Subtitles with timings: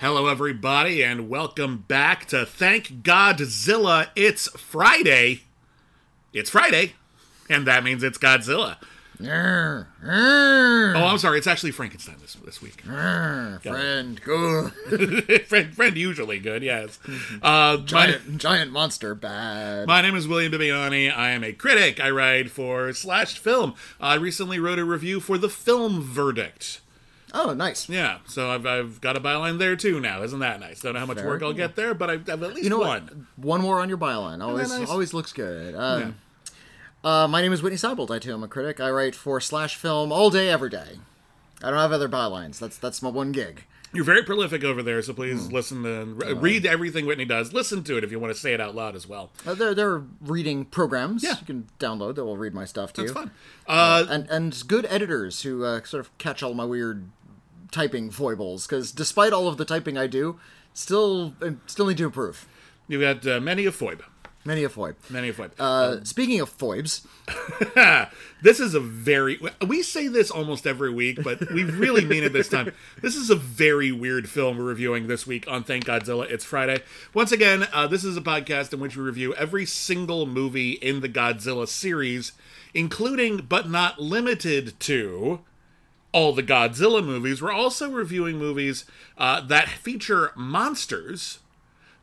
[0.00, 4.10] Hello, everybody, and welcome back to Thank Godzilla.
[4.14, 5.42] It's Friday.
[6.32, 6.92] It's Friday,
[7.50, 8.76] and that means it's Godzilla.
[9.20, 11.38] Oh, I'm sorry.
[11.38, 12.80] It's actually Frankenstein this this week.
[12.82, 14.72] friend, good.
[15.46, 16.62] friend, friend, usually good.
[16.62, 16.98] Yes.
[17.42, 19.86] Uh, my, Giant, giant monster, bad.
[19.86, 21.14] my name is William Bibbiani.
[21.14, 22.00] I am a critic.
[22.00, 23.74] I write for Slash Film.
[24.00, 26.80] I recently wrote a review for The Film Verdict.
[27.34, 27.88] oh, nice.
[27.88, 30.22] Yeah, so I've, I've got a byline there too now.
[30.22, 30.80] Isn't that nice?
[30.80, 31.56] Don't know how much Very work I'll cool.
[31.56, 33.04] get there, but I have at least You know one.
[33.36, 33.44] what?
[33.44, 34.42] One more on your byline.
[34.42, 34.88] Always, nice?
[34.88, 35.74] always looks good.
[35.74, 36.14] Um,
[37.08, 38.10] uh, my name is Witney Seibold.
[38.14, 38.80] I too am a critic.
[38.80, 40.98] I write for Slash Film all day, every day.
[41.62, 42.58] I don't have other bylines.
[42.58, 43.64] That's that's my one gig.
[43.94, 45.54] You're very prolific over there, so please Hmm.
[45.54, 47.54] listen to re- read everything Witney does.
[47.54, 49.30] Listen to it if you want to say it out loud as well.
[49.46, 51.38] Uh, there, there are reading programs Yeah.
[51.40, 53.14] you can download that will read my stuff to It's you.
[53.14, 53.30] fun.
[53.66, 57.08] Uh, and and good editors who uh, sort of catch all my weird
[57.72, 58.66] typing foibles.
[58.66, 60.38] Because despite all of the typing I do,
[60.74, 62.46] still I still need to improve.
[62.88, 64.00] you've got uh, many a foib.
[64.44, 64.94] Many a foib.
[65.10, 65.50] Many a foib.
[65.58, 67.04] Uh, speaking of foibs,
[68.42, 69.38] this is a very.
[69.66, 72.72] We say this almost every week, but we really mean it this time.
[73.02, 76.30] This is a very weird film we're reviewing this week on Thank Godzilla.
[76.30, 76.82] It's Friday.
[77.14, 81.00] Once again, uh, this is a podcast in which we review every single movie in
[81.00, 82.32] the Godzilla series,
[82.74, 85.40] including but not limited to
[86.12, 87.42] all the Godzilla movies.
[87.42, 88.84] We're also reviewing movies
[89.16, 91.40] uh, that feature monsters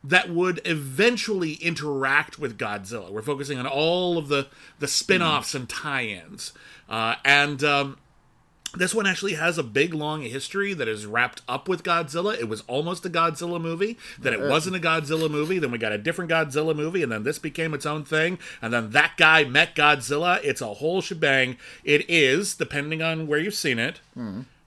[0.08, 3.10] that would eventually interact with Godzilla.
[3.10, 4.46] We're focusing on all of the
[4.78, 6.52] the spin-offs and tie-ins.
[6.88, 7.98] Uh, and um,
[8.76, 12.38] this one actually has a big long history that is wrapped up with Godzilla.
[12.38, 15.92] It was almost a Godzilla movie, then it wasn't a Godzilla movie, then we got
[15.92, 19.44] a different Godzilla movie, and then this became its own thing, and then that guy
[19.44, 20.38] met Godzilla.
[20.44, 21.56] It's a whole shebang.
[21.84, 24.00] It is, depending on where you've seen it,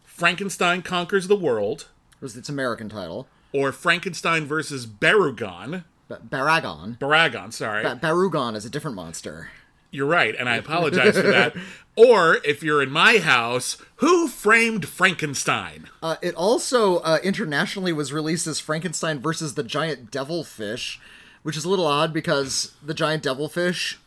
[0.04, 1.88] Frankenstein conquers the world,
[2.20, 5.84] was its American title, or Frankenstein versus Barugon.
[6.08, 6.98] Ba- Baragon.
[7.00, 7.84] Baragon, sorry.
[7.84, 9.50] Ba- Barugon is a different monster.
[9.92, 11.56] You're right, and I apologize for that.
[11.98, 15.90] Or if you're in my house, who framed Frankenstein?
[16.02, 21.02] Uh, it also uh, internationally was released as Frankenstein versus the Giant Devilfish,
[21.44, 24.00] which is a little odd because the Giant Devilfish,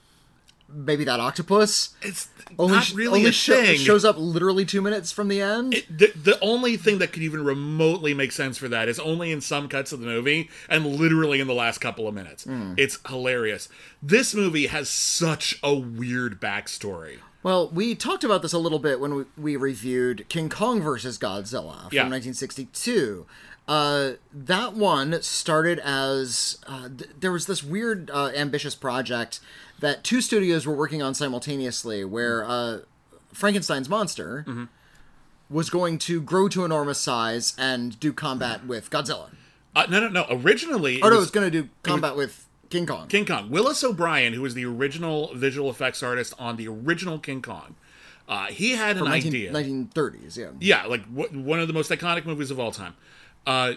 [0.75, 2.29] maybe that octopus, It's
[2.59, 3.79] only not really only a sho- thing.
[3.79, 5.75] shows up literally two minutes from the end.
[5.75, 9.31] It- the, the only thing that could even remotely make sense for that is only
[9.33, 12.45] in some cuts of the movie and literally in the last couple of minutes.
[12.45, 12.75] Hmm.
[12.77, 13.69] It's hilarious.
[14.03, 17.19] This movie has such a weird backstory.
[17.45, 21.19] Well, we talked about this a little bit when we, we reviewed King Kong versus
[21.19, 22.03] Godzilla from Yeah.
[22.09, 23.27] 1962.
[23.69, 29.39] Uh, that one started as uh, th- there was this weird, uh, ambitious project
[29.81, 32.79] that two studios were working on simultaneously, where uh,
[33.33, 34.65] Frankenstein's monster Mm-hmm.
[35.49, 39.31] was going to grow to enormous size and do combat with Godzilla.
[39.77, 40.27] Uh, no, no, no.
[40.31, 43.07] Originally, it Oh no, was it's going to do combat with King Kong.
[43.09, 43.49] King Kong.
[43.49, 47.75] Willis O'Brien, who was the original visual effects artist on the original King Kong,
[48.29, 49.53] uh, he had an 19, idea.
[49.53, 50.51] 1930s, yeah.
[50.61, 52.95] Yeah, like w- one of the most iconic movies of all time.
[53.47, 53.75] Uh,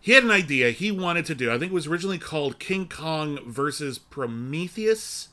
[0.00, 1.50] he had an idea he wanted to do.
[1.50, 5.28] I think it was originally called King Kong versus Prometheus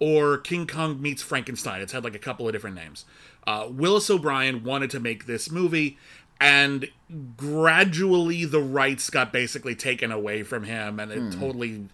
[0.00, 1.80] or King Kong meets Frankenstein.
[1.80, 3.04] It's had like a couple of different names.
[3.46, 5.98] Uh, Willis O'Brien wanted to make this movie,
[6.40, 6.88] and
[7.36, 11.88] gradually the rights got basically taken away from him, and it totally.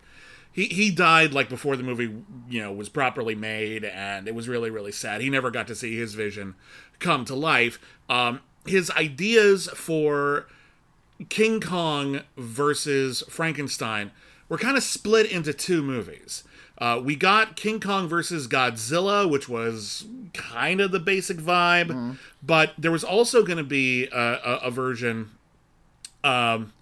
[0.53, 2.15] He, he died like before the movie
[2.49, 5.75] you know was properly made and it was really really sad he never got to
[5.75, 6.55] see his vision
[7.01, 10.47] come to life um, his ideas for
[11.29, 14.11] king kong versus frankenstein
[14.49, 16.45] were kind of split into two movies
[16.79, 21.89] uh, we got king kong versus godzilla which was kind of the basic vibe
[22.43, 25.31] but there was also going to be a, a, a version
[26.25, 26.73] um,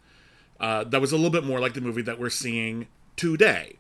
[0.61, 2.87] uh, that was a little bit more like the movie that we're seeing
[3.17, 3.77] today,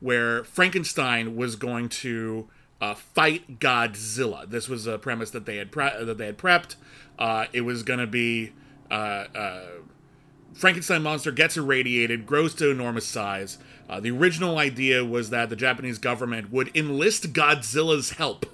[0.00, 2.48] where Frankenstein was going to
[2.80, 4.48] uh, fight Godzilla.
[4.48, 6.76] This was a premise that they had pre- that they had prepped.
[7.18, 8.52] Uh, it was going to be
[8.90, 9.66] uh, uh,
[10.54, 13.58] Frankenstein monster gets irradiated, grows to enormous size.
[13.88, 18.46] Uh, the original idea was that the Japanese government would enlist Godzilla's help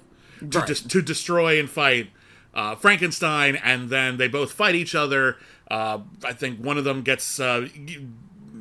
[0.49, 0.67] to Right.
[0.67, 2.09] dis- to destroy and fight
[2.53, 5.37] uh, Frankenstein, and then they both fight each other.
[5.69, 7.67] Uh, I think one of them gets uh,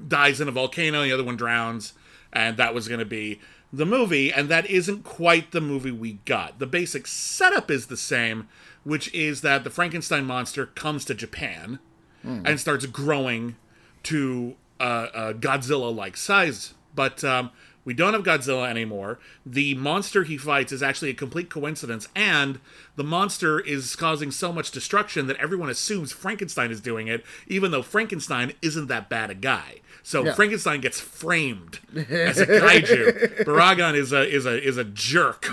[0.08, 1.94] dies in a volcano, the other one drowns,
[2.32, 3.40] and that was going to be
[3.72, 4.32] the movie.
[4.32, 6.58] And that isn't quite the movie we got.
[6.58, 8.48] The basic setup is the same,
[8.84, 11.78] which is that the Frankenstein monster comes to Japan
[12.22, 13.56] and starts growing
[14.05, 16.75] to uh, a Godzilla-like size.
[16.94, 17.50] But um,
[17.84, 19.19] we don't have Godzilla anymore.
[19.46, 22.61] The monster he fights is actually a complete coincidence, and
[22.96, 27.70] the monster is causing so much destruction that everyone assumes Frankenstein is doing it, even
[27.70, 29.81] though Frankenstein isn't that bad a guy.
[30.02, 30.32] So Yeah.
[30.34, 33.44] Frankenstein gets framed as a kaiju.
[33.44, 35.46] Baragon is a is a is a jerk.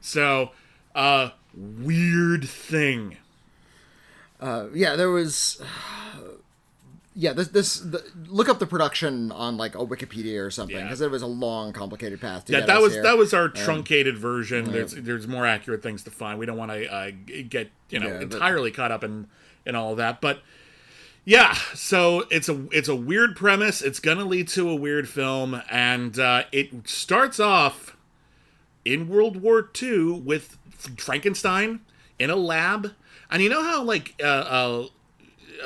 [0.00, 0.50] So,
[0.94, 3.16] uh, weird thing.
[4.42, 5.60] Yeah, there was.
[7.20, 10.84] Yeah, this this the, look up the production on like a Wikipedia or something Yeah.
[10.84, 12.44] because it was a long, complicated path.
[12.44, 13.02] To Yeah, that was here.
[13.02, 14.70] that was our truncated version.
[14.70, 16.38] There's there's more accurate things to find.
[16.38, 17.10] We don't want to uh,
[17.48, 19.26] get you know Yeah, but- entirely caught up in
[19.66, 20.42] in all of that, but
[21.24, 21.54] yeah.
[21.74, 23.82] So it's a it's a weird premise.
[23.82, 27.96] It's gonna lead to a weird film, and uh, it starts off
[28.84, 30.56] in World War II with
[30.98, 31.80] Frankenstein
[32.20, 32.92] in a lab,
[33.30, 34.86] and you know how like uh, uh,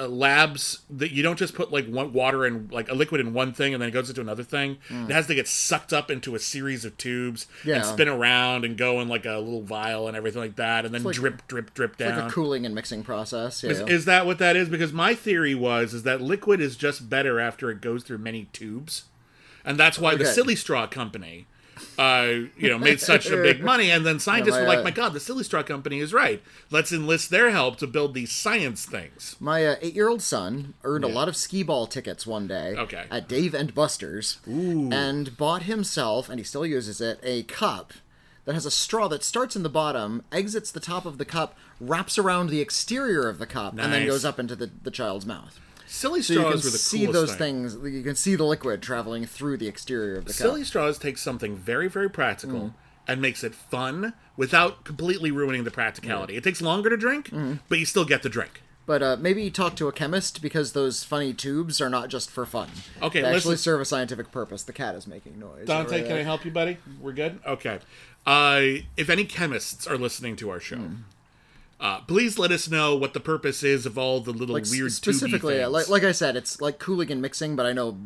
[0.00, 3.35] uh, labs that you don't just put like one water and like a liquid in
[3.35, 4.79] one thing and then it goes into another thing.
[4.88, 7.76] It has to get sucked up into a series of tubes Yeah.
[7.76, 10.94] and spin around and go in like a little vial and everything like that, and
[10.94, 12.19] then like- drip, drip, drip down.
[12.19, 13.62] like a cooling and mixing process.
[13.62, 13.70] Yeah.
[13.70, 14.69] Is, is that what that is?
[14.70, 18.44] Because my theory was is that liquid is just better after it goes through many
[18.55, 19.05] tubes,
[19.64, 21.47] and that's why the Silly Straw Company,
[21.98, 23.90] uh, you know, made such a big money.
[23.90, 26.42] And then scientists my, were like, uh, "My God, the Silly Straw Company is right.
[26.70, 31.08] Let's enlist their help to build these science things." My uh, eight-year-old son earned a
[31.08, 33.04] lot of skee ball tickets one day Okay.
[33.10, 37.92] at Dave and Buster's, and bought himself, and he still uses it, a cup
[38.44, 41.56] that has a straw that starts in the bottom, exits the top of the cup,
[41.80, 45.25] wraps around the exterior of the cup, and then goes up into the, the child's
[45.26, 45.60] mouth.
[45.92, 47.68] Silly So you straws can were the see those thing.
[47.68, 47.94] things.
[47.94, 50.66] You can see the liquid traveling through the exterior of the Silly cup.
[50.68, 52.74] straws take something very, very practical Mm.
[53.06, 56.36] and makes it fun without completely ruining the practicality.
[56.36, 57.60] It takes longer to drink, Mm.
[57.68, 58.62] but you still get the drink.
[58.86, 62.44] But uh, maybe talk to a chemist because those funny tubes are not just for
[62.46, 62.68] fun.
[63.00, 64.62] Okay, they actually serve a scientific purpose.
[64.64, 65.66] The cat is making noise.
[65.66, 66.78] Dante, over can I help you, buddy?
[67.00, 67.38] We're good?
[67.46, 67.78] Okay.
[68.26, 70.94] Uh, if any chemists are listening to our show, Hmm.
[71.82, 74.93] Uh, please let us know what the purpose is of all the little Like weird
[74.93, 77.56] specifically, tubey uh, like like I said, it's like cooling and mixing.
[77.56, 77.99] But I know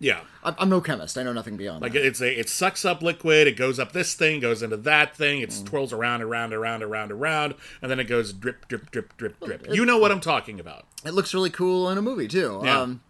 [0.00, 0.22] yeah.
[0.42, 1.16] I'm, I'm no chemist.
[1.16, 2.04] I know nothing beyond Like that.
[2.04, 3.46] it's a, it sucks up liquid.
[3.46, 5.42] It goes up this thing, goes into that thing.
[5.42, 9.38] It twirls around, around, around, around, around, and then it goes drip, drip, drip, drip,
[9.40, 9.66] drip.
[9.72, 10.86] You know what I'm talking about.
[11.04, 12.60] It looks really cool in a movie too.
[12.64, 12.80] Yeah.
[12.80, 13.00] Um,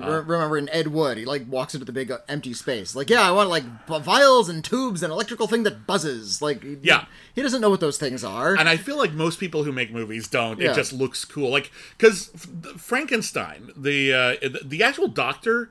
[0.00, 2.96] Re- remember in Ed Wood, he like walks into the big uh, empty space.
[2.96, 6.40] Like, yeah, I want like b- vials and tubes and electrical thing that buzzes.
[6.40, 7.04] Like, Yeah.
[7.34, 8.54] he doesn't know what those things are.
[8.54, 10.58] And I feel like most people who make movies don't.
[10.58, 10.70] Yeah.
[10.72, 11.50] It just looks cool.
[11.50, 12.30] Like because
[12.78, 15.70] Frankenstein, the uh, the- the actual doctor,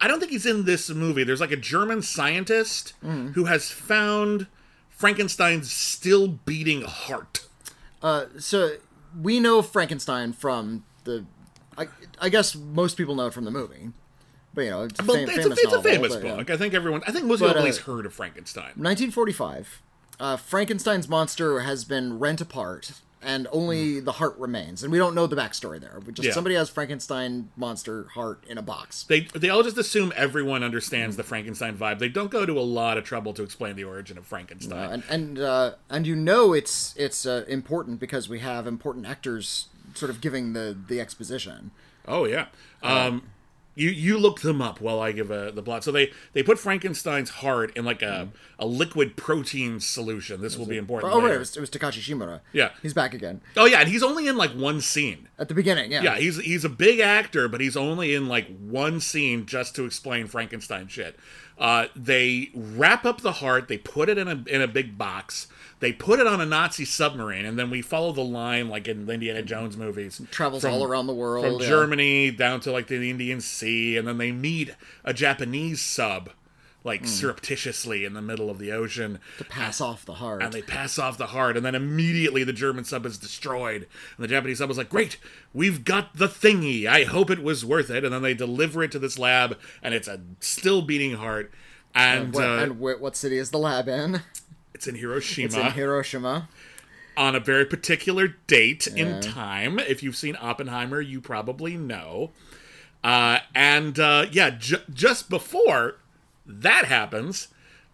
[0.00, 1.24] I don't think he's in this movie.
[1.24, 3.32] There's like a German scientist Mm.
[3.34, 4.46] who has found
[4.90, 7.46] Frankenstein's still beating heart.
[8.02, 8.76] Uh, so
[9.20, 11.24] we know Frankenstein from the.
[12.20, 13.90] I, guess most people know it from the movie,
[14.52, 16.36] but you know, it's a, fam- it's, famous a, it's a famous but, yeah.
[16.36, 16.50] book.
[16.50, 17.02] I think everyone.
[17.06, 18.72] I think most But, people at uh, least heard of Frankenstein.
[18.76, 19.82] 1945,
[20.20, 24.82] uh, Frankenstein's monster has been rent apart, and only the heart remains.
[24.82, 26.00] And we don't know the backstory there.
[26.06, 26.26] We just.
[26.26, 26.32] Yeah.
[26.32, 29.04] somebody has Frankenstein monster heart in a box.
[29.04, 31.98] They they all just assume everyone understands the Frankenstein vibe.
[31.98, 34.90] They don't go to a lot of trouble to explain the origin of Frankenstein.
[34.90, 39.68] and and uh, and you know it's it's uh, important because we have important actors
[39.94, 41.70] sort of giving the the exposition.
[42.06, 42.46] Oh yeah.
[42.82, 43.22] Um,
[43.74, 45.84] you you look them up while I give uh the plot.
[45.84, 50.40] So they they put Frankenstein's heart in like a a liquid protein solution.
[50.40, 51.12] This will be important.
[51.12, 51.36] Oh right, later.
[51.36, 52.40] it was, it was Takashi Shimura.
[52.52, 52.70] Yeah.
[52.82, 55.28] he's back again Oh yeah, and he's only in like one scene.
[55.38, 55.90] at the beginning.
[55.90, 59.74] Yeah, Yeah, he's he's a big actor, but he's only in like one scene just
[59.76, 61.18] to explain Frankenstein shit.
[61.58, 65.48] Uh, they wrap up the heart, they put it in a in a big box,
[65.84, 69.06] they put it on a Nazi submarine, and then we follow the line like in
[69.06, 70.20] the Indiana Jones movies.
[70.30, 71.68] travels from- all around the world from yeah.
[71.68, 74.70] Germany down to like the Indian Sea, and then they meet
[75.04, 76.30] a Japanese sub,
[76.82, 77.06] like Hmm.
[77.06, 80.42] surreptitiously in the middle of the ocean, to pass off the heart.
[80.42, 83.86] and they pass off the heart, and then immediately the German sub is destroyed,
[84.16, 85.16] and the Japanese sub is like, "Great,
[85.52, 86.86] we've got the thingy.
[86.86, 89.94] I hope it was worth it." And then they deliver it to this lab, and
[89.94, 91.52] it's a still beating heart,
[91.94, 94.20] and, Wh- uh, and wh- what city is the lab in?
[94.74, 96.48] It's in Hiroshima It's in Hiroshima.
[97.16, 99.78] on a very particular date in time.
[99.78, 102.32] If you've seen Oppenheimer, you probably know.
[103.02, 105.96] Uh, and uh, yeah, ju- just before
[106.46, 107.48] that happens,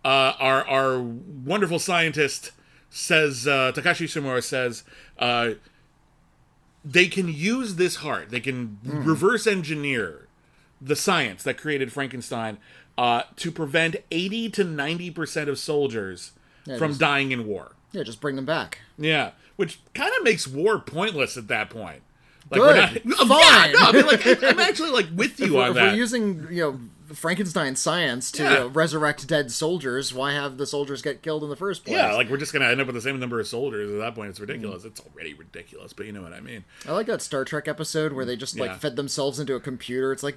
[0.04, 2.52] uh, our our wonderful scientist
[2.90, 4.84] says uh, Takashi Shimura says
[5.18, 5.50] uh,
[6.84, 8.30] they can use this heart.
[8.30, 10.28] They can reverse engineer
[10.80, 12.56] the science that created Frankenstein
[12.96, 16.32] uh, to prevent eighty to ninety percent of soldiers
[16.64, 17.73] from just- dying in war.
[17.93, 18.79] Yeah, just bring them back.
[18.99, 22.02] Yeah, which kind of makes war pointless at that point.
[22.50, 23.05] Like Good.
[23.05, 23.71] We're not, Fine.
[23.71, 25.83] Yeah, no, I mean, like I'm actually like with you If, on if that.
[25.93, 26.81] we're using you know
[27.14, 28.52] Frankenstein science to Yeah.
[28.62, 31.97] uh, resurrect dead soldiers, why have the soldiers get killed in the first place?
[31.97, 33.90] yeah, like we're just gonna end up with the same number of soldiers.
[33.90, 34.85] At that point, it's ridiculous.
[34.85, 36.64] It's already ridiculous, but you know what I mean.
[36.88, 40.12] I like that Star Trek episode where they just like fed themselves into a computer.
[40.12, 40.37] It's like,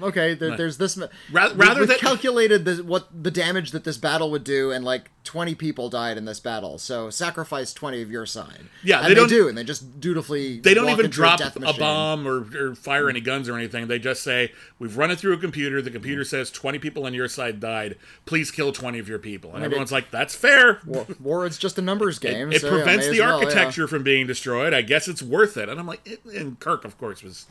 [0.00, 0.96] okay, there, there's this.
[0.96, 4.44] ma- Ra- we- rather we've than- calculated the, what the damage that this battle would
[4.44, 6.78] do, and like 20 people died in this battle.
[6.78, 8.66] So sacrifice 20 of your side.
[8.82, 10.60] Yeah, and they they, do, and they just dutifully.
[10.60, 13.88] They don't even drop death a bomb or, or fire any guns or anything.
[13.88, 15.82] They just say, "We've run it through a computer.
[15.82, 16.28] The computer mm-hmm.
[16.28, 17.96] says 20 people on your side died.
[18.24, 21.76] Please kill 20 of your people." And everyone's like, "That's fair." War, war is just
[21.78, 22.52] a numbers game.
[22.52, 23.46] It so, prevents may the well, yeah.
[23.46, 24.72] architecture from being destroyed.
[24.72, 25.68] I guess it's worth it.
[25.68, 27.46] And I'm like, and Kirk, of course, was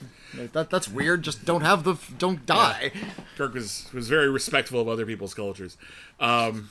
[0.54, 1.24] That, that's weird.
[1.24, 1.96] Just don't have the.
[2.18, 2.92] Don't die.
[3.38, 5.78] Kirk was was very respectful of other people's cultures.
[6.20, 6.70] Um,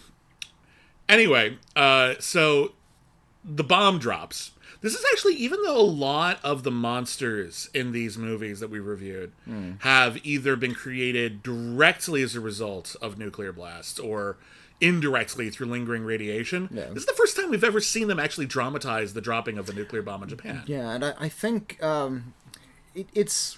[1.09, 2.73] anyway, uh, so
[3.45, 4.53] the bomb drops.
[4.81, 8.81] This is actually, even though a lot of the monsters in these movies that we
[8.81, 9.33] reviewed
[9.79, 14.37] have either been created directly as a result of nuclear blasts or
[14.83, 16.89] indirectly through lingering radiation, Yeah.
[16.89, 19.73] this is the first time we've ever seen them actually dramatize the dropping of the
[19.73, 20.65] nuclear bomb in Japan.
[20.67, 22.35] Yeah, and I, I think um,
[22.95, 23.57] it, it's.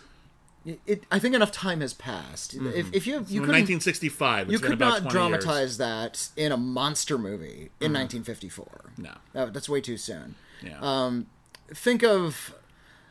[0.87, 2.54] It, I think enough time has passed.
[2.54, 5.76] If, if you you In couldn't 1965, it's you could about not dramatize years.
[5.78, 8.92] that in a monster movie in 1954.
[8.99, 9.11] No.
[9.32, 10.35] That- that's way too soon.
[10.62, 10.78] Yeah.
[10.80, 11.26] Um,
[11.68, 12.54] think of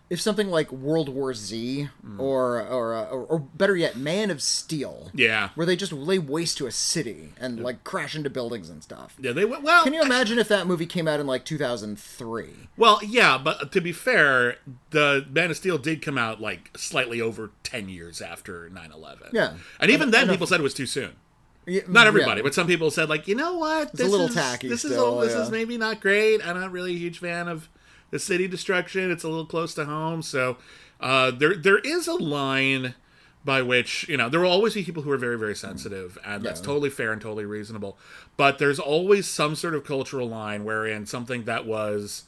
[0.09, 4.41] if something like World War Z or or, uh, or or better yet, Man of
[4.41, 5.09] Steel.
[5.13, 5.50] Yeah.
[5.55, 9.15] Where they just lay waste to a city and like crash into buildings and stuff.
[9.19, 9.83] yeah, they went well.
[9.83, 12.50] Can you imagine if that movie came out in like 2003?
[12.77, 14.57] Well, yeah, but to be fair,
[14.91, 19.29] the Man of Steel did come out like slightly over 10 years after 9/11.
[19.33, 19.53] Yeah.
[19.79, 21.12] And even then Enough- people said it was too soon.
[21.67, 22.43] Yeah, Not everybody, yeah.
[22.43, 23.91] but some people said like, "You know what?
[23.91, 25.43] This a little is, tacky This still, is this yeah.
[25.45, 26.45] is maybe not great.
[26.45, 27.67] I'm not really a huge fan of
[28.15, 29.12] the city destruction.
[29.12, 30.57] It's a little close to home." So,
[31.01, 32.95] uh there there is a line
[33.43, 36.41] by which you know there will always be people who are very very sensitive and
[36.43, 37.95] that's totally fair and totally reasonable
[38.38, 42.24] but there's always some sort of cultural line wherein something that was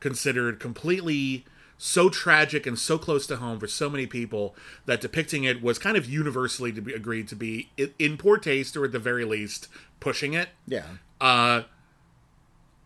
[0.00, 1.44] considered completely
[1.76, 4.54] so tragic and so close to home for so many people
[4.86, 7.68] that depicting it was kind of universally to be agreed to be
[7.98, 9.68] in poor taste or at the very least
[10.00, 10.84] pushing it Yeah.
[11.20, 11.62] uh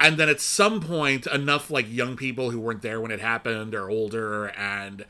[0.01, 3.75] and then at some point enough like young people who weren't there when it happened
[3.75, 5.05] are older and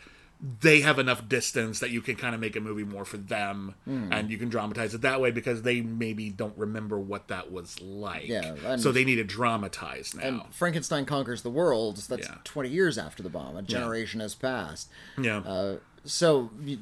[0.60, 3.74] they have enough distance that you can kind of make a movie more for them
[3.86, 4.12] Hmm.
[4.12, 7.80] and you can dramatize it that way because they maybe don't remember what that was
[7.80, 11.96] like Yeah, and- so they need to dramatize now And Frankenstein conquers the world.
[12.08, 12.34] That's Yeah.
[12.44, 13.56] 20 years after the bomb.
[13.56, 14.90] A generation has passed.
[15.18, 16.78] yeah Uh, so this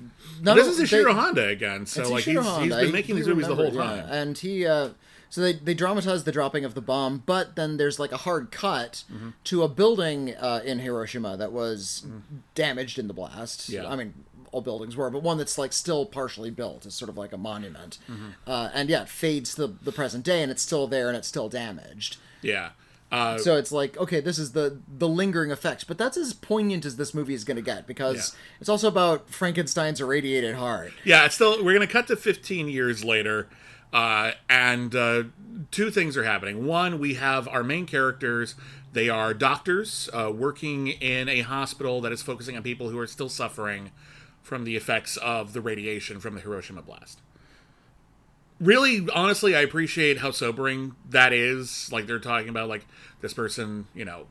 [0.46, 2.76] of- is they- Ishiro Honda again so like he's, he's Honda.
[2.80, 4.14] been making do these movies the whole time yeah.
[4.14, 4.88] And he, uh,
[5.30, 8.50] so they they dramatize the dropping of the bomb, but then there's like a hard
[8.50, 9.30] cut Mm-hmm.
[9.44, 12.06] to a building uh, in Hiroshima that was
[12.54, 13.68] damaged in the blast.
[13.68, 13.88] Yeah.
[13.88, 14.14] I mean.
[14.52, 17.36] All buildings were, but one that's like still partially built is sort of like a
[17.36, 18.28] monument, Mm-hmm.
[18.46, 21.16] uh, and yeah, it fades to the, the present day, and it's still there, and
[21.16, 22.18] it's still damaged.
[22.40, 22.68] yeah
[23.10, 26.84] uh So it's like, okay, this is the the lingering effects, but that's as poignant
[26.84, 28.40] as this movie is going to get because Yeah.
[28.60, 30.92] it's also about Frankenstein's irradiated heart.
[31.04, 33.48] Yeah, it's still we're gonna cut to 15 years later,
[33.94, 35.22] uh, and uh,
[35.70, 36.66] two things are happening.
[36.66, 38.56] One, we have our main characters.
[38.92, 43.06] They are doctors uh, working in a hospital that is focusing on people who are
[43.06, 43.92] still suffering
[44.42, 47.20] from the effects of the radiation from the Hiroshima blast.
[48.60, 51.90] Really, honestly, I appreciate how sobering that is.
[51.92, 52.86] Like they're talking about, like
[53.20, 54.26] this person, you know,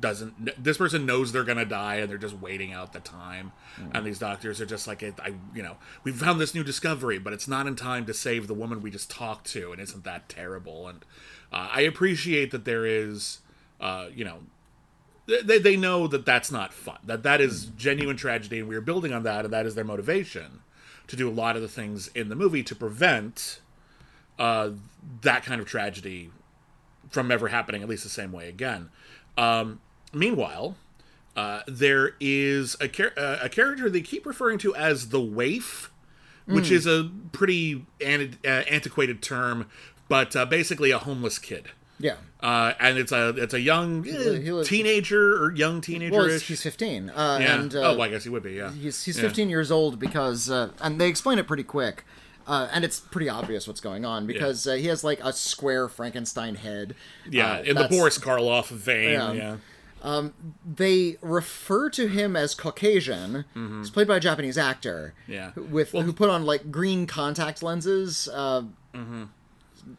[0.00, 3.52] doesn't this person knows they're gonna die and they're just waiting out the time
[3.92, 7.32] and these doctors are just like i you know we found this new discovery but
[7.32, 10.28] it's not in time to save the woman we just talked to and isn't that
[10.28, 11.06] terrible and
[11.52, 13.38] uh, i appreciate that there is
[13.80, 14.40] uh you know
[15.26, 19.12] they, they know that that's not fun that that is genuine tragedy and we're building
[19.14, 20.60] on that and that is their motivation
[21.06, 23.60] to do a lot of the things in the movie to prevent
[24.38, 24.68] uh
[25.22, 26.30] that kind of tragedy
[27.10, 28.90] from ever happening at least the same way again.
[29.38, 29.80] Um,
[30.12, 30.76] meanwhile,
[31.36, 35.90] uh, there is a, char- uh, a character they keep referring to as the waif,
[36.46, 39.66] which is a pretty an- uh, antiquated term,
[40.08, 41.68] but uh, basically a homeless kid.
[42.00, 42.14] Yeah.
[42.40, 47.10] Uh, and it's a it's a young was- teenager or young teenager it's, he's 15.
[47.10, 47.60] Uh, yeah.
[47.60, 48.52] And, uh, oh, well, I guess he would be.
[48.52, 48.72] Yeah.
[48.72, 49.22] he's, he's Yeah.
[49.24, 52.04] 15 years old because, uh, and they explain it pretty quick.
[52.48, 55.88] Uh, and it's pretty obvious what's going on because uh, he has like a square
[55.88, 56.94] Frankenstein head.
[57.30, 59.12] Yeah, Uh, in the Boris Karloff vein.
[59.12, 59.32] Yeah.
[59.32, 59.56] Yeah.
[60.64, 63.44] They refer to him as Caucasian.
[63.54, 65.14] He's played by a Japanese actor.
[65.28, 65.32] Mm-hmm.
[65.32, 65.50] Yeah.
[65.70, 68.28] with who put on like green contact lenses.
[68.32, 68.62] Uh,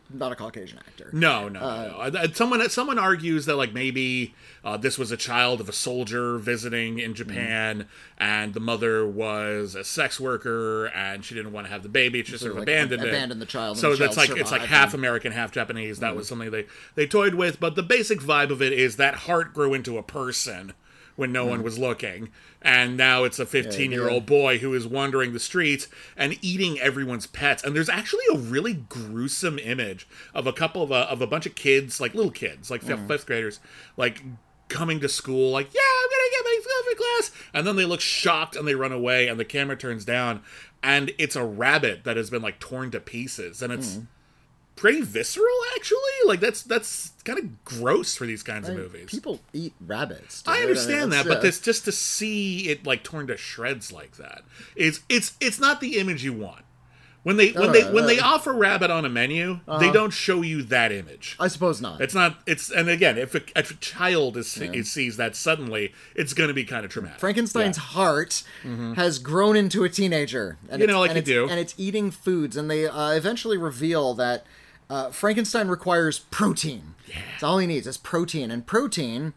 [0.09, 1.09] Not a Caucasian actor.
[1.13, 2.19] No, no, Uh, no.
[2.19, 4.33] Uh, Someone someone argues that like maybe
[4.63, 9.75] uh, this was a child of a soldier visiting in Japan, and the mother was
[9.75, 12.23] a sex worker, and she didn't want to have the baby.
[12.23, 13.09] She just sort of like, abandoned it.
[13.09, 14.93] abandoned the child So the that's child like it's like half.
[14.93, 15.99] American, half Japanese.
[15.99, 19.15] That was something they they toyed with, but the basic vibe of it is that
[19.15, 20.73] heart grew into a person
[21.19, 21.49] when no Mm.
[21.49, 22.29] one was looking.
[22.61, 26.79] And now it's a 15 year old boy who is wandering the streets and eating
[26.79, 27.61] everyone's pets.
[27.61, 31.45] And there's actually a really gruesome image of a couple of a, of a bunch
[31.45, 33.07] of kids, like little kids, like fifth, hmm.
[33.07, 33.59] fifth graders,
[33.97, 34.23] like
[34.69, 37.43] coming to school, like, yeah, I'm going to get my stuff for class.
[37.53, 40.41] And then they look shocked and they run away and the camera turns down.
[40.81, 43.61] And it's a rabbit that has been like torn to pieces.
[43.61, 44.03] And it's hmm.
[44.77, 45.99] pretty visceral, actually.
[46.29, 49.05] Like, that's that's kind of gross for these kinds of movies.
[49.09, 50.43] People eat rabbits.
[50.47, 53.91] I mean, understand that's- that, but this just to see it like torn to shreds
[53.91, 54.43] like that
[54.75, 56.63] is it's it's not the image you want.
[57.23, 60.41] When they when they when uh, they offer rabbit on a menu, they don't show
[60.41, 61.35] you that image.
[61.37, 61.99] I suppose not.
[61.99, 62.37] It's not.
[62.47, 66.47] It's and again, if a, if a child is, it sees that suddenly, it's going
[66.47, 67.19] to be kind of traumatic.
[67.19, 67.83] Frankenstein's Yeah.
[67.83, 68.43] heart
[68.95, 70.57] has grown into a teenager.
[70.69, 71.49] And You it's- know, like and you do.
[71.49, 74.45] And it's eating foods, and they uh, eventually reveal that
[74.89, 76.95] uh, Frankenstein requires protein.
[77.07, 77.17] Yeah.
[77.35, 79.33] It's all he needs is protein, and protein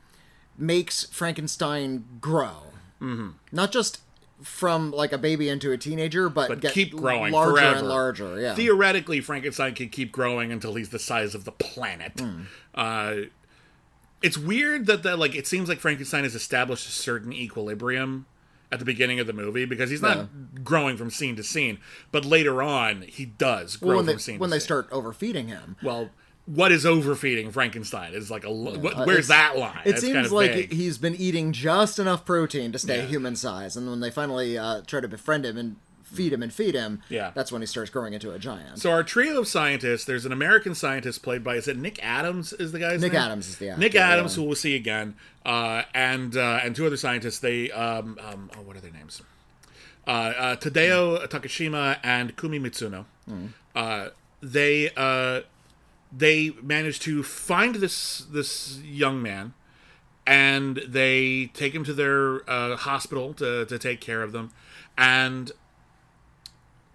[0.57, 2.73] makes Frankenstein grow.
[3.01, 3.31] Mm-hmm.
[3.51, 4.01] Not just
[4.43, 7.79] from like a baby into a teenager, but, but get keep growing larger forever.
[7.79, 8.41] and larger.
[8.41, 8.55] Yeah.
[8.55, 12.13] Theoretically, Frankenstein can keep growing until he's the size of the planet.
[12.19, 12.43] Hmm.
[12.75, 13.15] Uh,
[14.23, 18.27] it's weird that that like it seems like Frankenstein has established a certain equilibrium
[18.73, 20.29] at the beginning of the movie because he's not
[20.65, 21.79] growing from scene to scene,
[22.11, 24.65] but later on he does grow Well, from they, scene when to they scene.
[24.67, 25.77] start overfeeding him.
[25.83, 26.09] Well,
[26.47, 28.15] what is overfeeding Frankenstein?
[28.15, 29.83] Is like a lo- what, Uh, where's that line?
[29.85, 30.73] It That's seems kind of like vague.
[30.73, 33.07] he's been eating just enough protein to stay Yeah.
[33.07, 35.77] human size, and when they finally uh, try to befriend him and
[36.13, 37.31] feed him and feed him, Yeah.
[37.35, 38.79] that's when he starts growing into a giant.
[38.79, 42.53] So our trio of scientists, there's an American scientist played by is it Nick Adams
[42.53, 43.23] is the guy's Nick name?
[43.23, 44.43] Adams is the actor, Nick Adams, yeah.
[44.43, 47.39] who we'll see again, uh, and uh, and two other scientists.
[47.39, 49.23] They um, um oh what are their names?
[50.07, 53.05] Uh, uh, Tadao Takashima and Kumi Mitsuno.
[53.29, 53.47] Hmm.
[53.75, 54.09] Uh,
[54.43, 55.43] they uh,
[56.11, 59.55] they managed to find this this young man,
[60.27, 64.51] and they take him to their uh, hospital to to take care of them,
[64.99, 65.53] and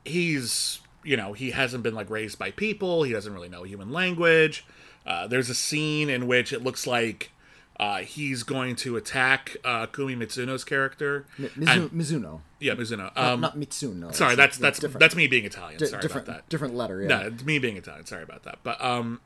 [0.07, 3.91] he's you know he hasn't been like raised by people he doesn't really know human
[3.91, 4.65] language
[5.05, 7.31] uh, there's a scene in which it looks like
[7.79, 13.41] uh, he's going to attack uh, kumi mitsuno's character Mizu- and- Mizuno, yeah mizuno um,
[13.41, 14.13] not Mitsuno.
[14.13, 17.01] sorry It's- that's that's that's me being italian Di- sorry different, about that different letter.
[17.01, 17.07] Yeah.
[17.07, 18.05] no, it's me being Italian.
[18.05, 18.59] Sorry about that.
[18.63, 19.21] But um,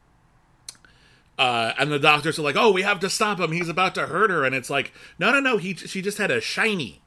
[1.39, 3.51] uh, and the doctors are like, "Oh, we have to stop him.
[3.51, 5.57] He's about to hurt her." And it's like, "No, no, no.
[5.57, 7.01] He she just had a shiny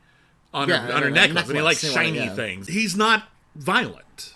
[0.52, 2.30] on Yeah, her on her necklace, and he likes shiny yeah.
[2.30, 2.36] Mm.
[2.36, 2.66] things.
[2.68, 4.34] He's not violent.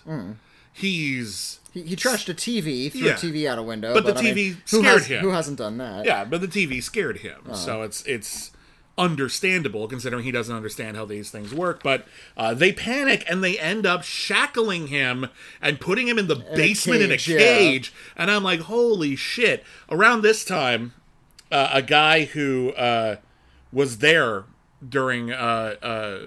[0.73, 3.13] He's He, he trashed a TV, threw Yeah.
[3.13, 3.93] a TV out a window.
[3.93, 5.21] But the I mean, TV who scared has- him.
[5.21, 6.05] Who hasn't done that?
[6.05, 7.55] yeah, but the TV scared him, Uh-huh.
[7.55, 8.51] so it's it's
[8.97, 11.81] understandable considering he doesn't understand how these things work.
[11.83, 12.05] But
[12.35, 15.27] uh, they panic and they end up shackling him
[15.61, 18.13] and putting him in the basement in a cage, yeah.
[18.21, 19.63] And I'm like, holy shit!
[19.89, 20.93] Around this time,
[21.51, 23.17] uh, a guy who uh,
[23.71, 24.43] was there
[24.87, 26.19] during uh, uh,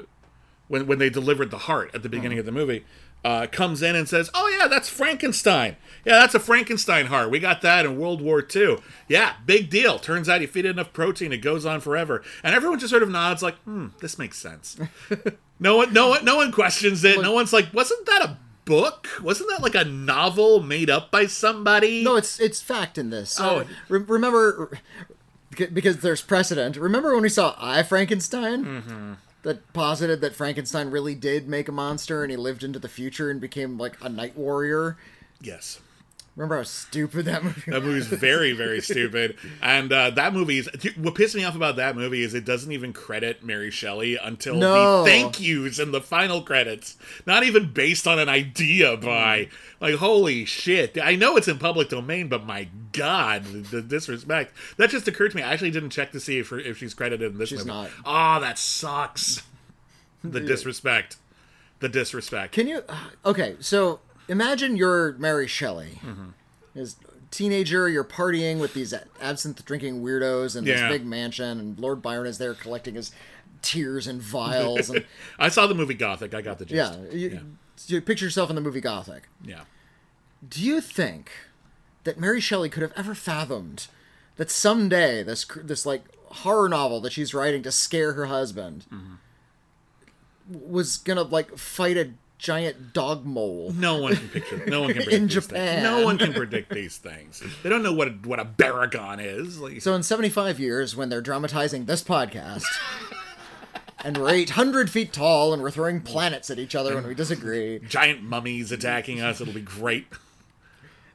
[0.72, 2.82] when when they delivered the heart at the beginning of the movie.
[3.24, 5.76] Uh, comes in and says, "Oh yeah, that's Frankenstein.
[6.04, 7.30] Yeah, that's a Frankenstein heart.
[7.30, 8.78] We got that in World War II.
[9.06, 9.98] Yeah, big deal.
[10.00, 13.02] Turns out you feed it enough protein, it goes on forever." And everyone just sort
[13.02, 14.76] of nods, like, "Hmm, this makes sense."
[15.60, 17.20] no one, no one, no one questions it.
[17.20, 19.06] No one's like, "Wasn't that a book?
[19.22, 23.38] Wasn't that like a novel made up by somebody?" No, it's it's fact in this.
[23.38, 23.64] Oh.
[23.88, 24.80] re- remember,
[25.72, 26.76] because there's precedent.
[26.76, 28.64] Remember when we saw I Frankenstein?
[28.64, 29.12] Mm-hmm.
[29.42, 33.28] That posited that Frankenstein really did make a monster, and he lived into the future
[33.28, 34.96] and became like a night warrior.
[35.40, 35.80] yes.
[36.34, 37.70] Remember how stupid that movie?
[37.70, 39.36] That movie's very, very stupid.
[39.60, 42.72] And uh, that movie is what pissed me off about that movie is it doesn't
[42.72, 45.04] even credit Mary Shelley until No.
[45.04, 46.96] the thank yous in the final credits.
[47.26, 49.50] Not even based on an idea by mm.
[49.80, 50.96] like holy shit.
[51.02, 54.54] I know it's in public domain, but my god, the disrespect.
[54.78, 55.42] That just occurred to me.
[55.42, 57.70] I actually didn't check to see if if she's credited in this She's movie.
[57.70, 57.90] not.
[58.06, 59.42] Oh, that sucks.
[60.24, 61.16] The disrespect.
[61.80, 62.52] The disrespect.
[62.52, 62.84] Can you?
[62.88, 65.98] Uh, okay, so imagine you're Mary Shelley.
[66.02, 66.28] Mm-hmm.
[66.78, 66.96] As
[67.30, 70.74] teenager, you're partying with these absinthe drinking weirdos in Yeah.
[70.88, 73.10] this big mansion, and Lord Byron is there collecting his
[73.62, 74.90] tears and vials.
[74.90, 75.04] And
[75.38, 76.34] I saw the movie Gothic.
[76.34, 76.98] I got the gist.
[76.98, 77.40] yeah, you,
[77.86, 79.28] you picture yourself in the movie Gothic.
[79.44, 79.62] Yeah.
[80.46, 81.30] Do you think
[82.04, 83.86] that Mary Shelley could have ever fathomed
[84.36, 88.84] that someday this this like horror novel that she's writing to scare her husband
[90.48, 92.10] was gonna like fight a
[92.42, 93.72] giant dog mole?
[93.76, 94.64] No one can picture.
[94.66, 95.68] No one can predict In Japan.
[95.76, 95.82] Things.
[95.84, 97.42] No one can predict these things.
[97.62, 99.60] They don't know what a, what a baragon is.
[99.60, 102.64] Like, So in 75 years, when they're dramatizing this podcast,
[104.04, 107.78] and we're 800 feet tall and we're throwing planets at each other when we disagree,
[107.88, 109.40] giant mummies attacking us.
[109.40, 110.06] It'll be great.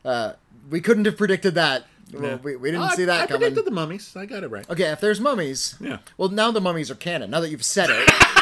[0.05, 0.33] Uh,
[0.69, 1.85] we couldn't have predicted that.
[2.13, 2.35] Well, Yeah.
[2.37, 3.39] we, we didn't I- see that I coming.
[3.41, 4.15] predicted the mummies.
[4.15, 4.69] I got it right.
[4.69, 5.97] Okay, if there's mummies, Yeah.
[6.15, 7.29] Well, now the mummies are canon.
[7.31, 8.09] Now that you've said it,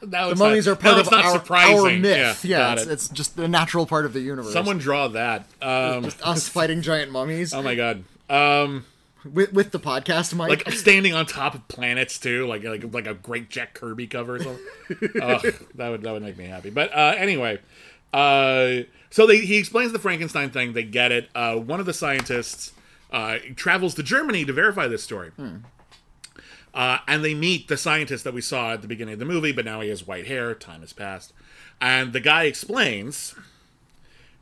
[0.00, 1.78] the mummies not, are part of it's not our, surprising.
[1.78, 2.44] our myth.
[2.44, 2.92] Yeah, Yeah, got it's, it.
[2.92, 4.52] it's just the natural part of the universe.
[4.52, 5.46] Someone draw that.
[5.60, 8.04] Um, us fighting giant mummies oh my god.
[8.28, 8.84] Um,
[9.24, 10.48] with, with the podcast mic.
[10.66, 14.36] like standing on top of planets too, like like like a great Jack Kirby cover
[14.36, 15.10] or something.
[15.22, 16.70] Ugh, that would that would make me happy.
[16.70, 17.58] But uh, anyway,
[18.14, 20.72] uh, so they, he explains the Frankenstein thing.
[20.72, 21.28] They get it.
[21.34, 22.72] Uh, one of the scientists
[23.12, 25.32] uh, travels to Germany to verify this story.
[26.72, 29.52] Uh, and they meet the scientist that we saw at the beginning of the movie,
[29.52, 30.54] but now he has white hair.
[30.54, 31.32] Time has passed.
[31.80, 33.34] And the guy explains.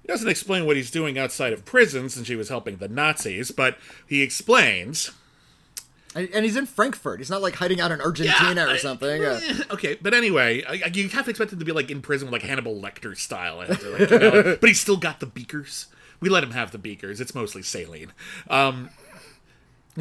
[0.02, 3.50] He doesn't explain what he's doing outside of prison since he was helping the Nazis,
[3.50, 5.10] but he explains.
[6.14, 7.20] and, and he's in Frankfurt.
[7.20, 9.24] He's not like hiding out in Argentina Yeah, or something.
[9.24, 11.90] Uh, Eh, Okay, but anyway, I- I- you have to expect him to be like
[11.90, 15.20] in prison with like Hannibal Lecter style, and, like, you know, but he's still got
[15.20, 15.86] the beakers.
[16.20, 17.20] We let him have the beakers.
[17.20, 18.12] It's mostly saline.
[18.50, 18.90] Um,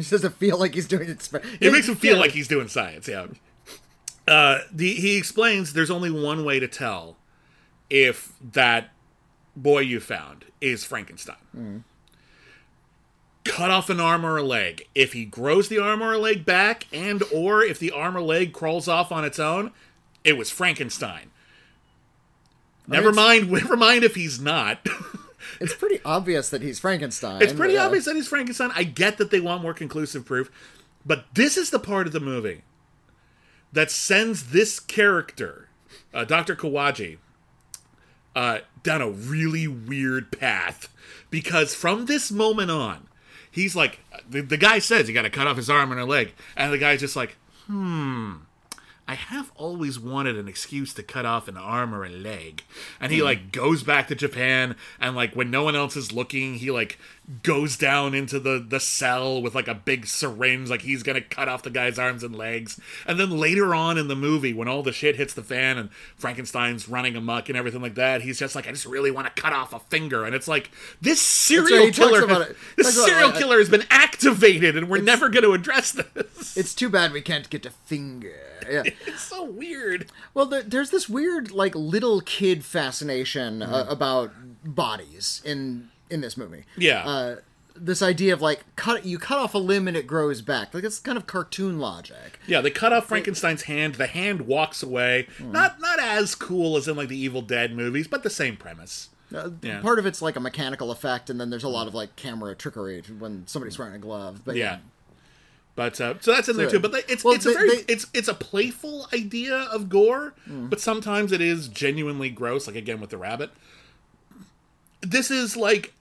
[0.00, 1.28] he doesn't feel like he's doing it.
[1.60, 2.20] it makes him feel Yeah.
[2.20, 3.08] like he's doing science.
[3.08, 3.26] Yeah.
[4.26, 7.16] Uh, the, he explains there's only one way to tell
[7.88, 8.90] if that
[9.56, 11.84] boy you found is Frankenstein.
[13.44, 14.86] Cut off an arm or a leg.
[14.94, 18.20] If he grows the arm or a leg back, and or if the arm or
[18.20, 19.70] leg crawls off on its own,
[20.24, 21.30] it was Frankenstein.
[22.86, 23.50] Never it's- mind.
[23.52, 24.86] Never mind if he's not.
[25.60, 27.42] It's pretty obvious that he's Frankenstein.
[27.42, 28.70] It's pretty uh, obvious that he's Frankenstein.
[28.74, 30.50] I get that they want more conclusive proof,
[31.04, 32.62] but this is the part of the movie
[33.72, 35.68] that sends this character,
[36.14, 36.56] uh, Dr.
[36.56, 37.18] Kawaji,
[38.34, 40.88] uh, down a really weird path.
[41.30, 43.08] Because from this moment on,
[43.50, 46.06] he's like, the, the guy says you got to cut off his arm and a
[46.06, 48.36] leg, and the guy's just like, hmm.
[49.08, 52.62] I have always wanted an excuse to cut off an arm or a leg.
[53.00, 53.24] And he hmm.
[53.24, 56.98] like goes back to Japan and like when no one else is looking, he like
[57.42, 61.48] goes down into the the cell with like a big syringe like he's to cut
[61.48, 62.80] off the guy's arms and legs.
[63.06, 65.90] And then later on in the movie when all the shit hits the fan and
[66.16, 69.42] Frankenstein's running amok and everything like that, he's just like I just really want to
[69.42, 72.26] cut off a finger and it's like this serial right, killer.
[72.26, 76.56] He this about, serial killer has been activated and we're never going to address this.
[76.56, 78.34] It's too bad we can't get a finger.
[78.68, 78.82] Yeah.
[79.06, 80.10] It's so weird.
[80.34, 83.90] Well, there, there's this weird, like, little kid fascination uh, Mm-hmm.
[83.92, 84.32] about
[84.64, 86.64] bodies in in this movie.
[86.76, 87.06] Yeah.
[87.06, 87.36] Uh,
[87.80, 90.74] this idea of like cut you cut off a limb and it grows back.
[90.74, 92.40] Like it's kind of cartoon logic.
[92.46, 93.94] Yeah, they cut off Frankenstein's hand.
[93.94, 95.28] The hand walks away.
[95.38, 99.10] Not not as cool as in like the Evil Dead movies, but the same premise.
[99.32, 99.80] Uh, Yeah.
[99.80, 102.54] Part of it's like a mechanical effect, and then there's a lot of like camera
[102.56, 104.40] trickery when somebody's wearing a glove.
[104.44, 104.78] But Yeah.
[105.76, 106.80] But uh, so that's in there too.
[106.80, 110.34] But they- it's well, it's a very they- it's it's a playful idea of gore,
[110.48, 112.66] but sometimes it is genuinely gross.
[112.66, 113.50] Like again with the rabbit.
[115.00, 115.92] This is like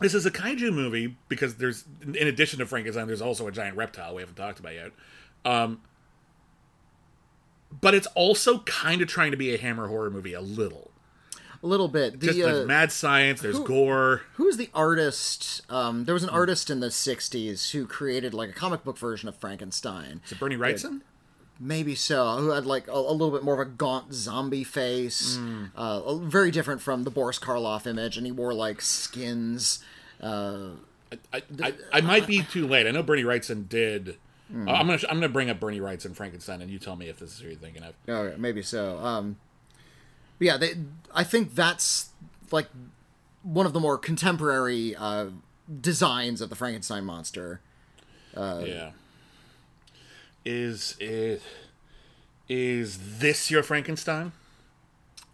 [0.00, 3.76] this is a kaiju movie because there's in addition to Frankenstein, there's also a giant
[3.76, 4.92] reptile we haven't talked about yet.
[5.44, 5.80] Um,
[7.80, 10.90] but it's also kind of trying to be a Hammer horror movie a little.
[11.62, 12.20] a little bit.
[12.20, 14.22] The, Just uh, there's mad science, there's who- gore.
[14.34, 15.62] Who's the artist?
[15.70, 19.28] Um, there was an artist in the '60s who created like a comic book version
[19.28, 20.20] of Frankenstein.
[20.24, 21.02] Is it Bernie Wrightson?
[21.60, 22.36] Maybe so.
[22.36, 25.64] Who had like a, a little bit more of a gaunt zombie face, Hmm.
[25.74, 29.82] uh, very different from the Boris Karloff image, and he wore like skins.
[30.22, 30.70] Uh,
[31.32, 32.86] I, I, I might be too late.
[32.86, 34.16] I know Bernie Wrightson did.
[34.52, 34.68] Hmm.
[34.68, 37.18] Uh, I'm gonna I'm gonna bring up Bernie Wrightson Frankenstein, and you tell me if
[37.18, 37.94] this is who you're thinking of.
[38.08, 38.98] oh, maybe so.
[38.98, 39.36] Um,
[40.38, 40.74] yeah, they,
[41.14, 42.10] I think that's
[42.52, 42.68] like
[43.42, 45.26] one of the more contemporary uh,
[45.80, 47.60] designs of the Frankenstein monster.
[48.36, 48.90] Uh, yeah.
[50.44, 51.42] Is it
[52.48, 54.32] is this your Frankenstein?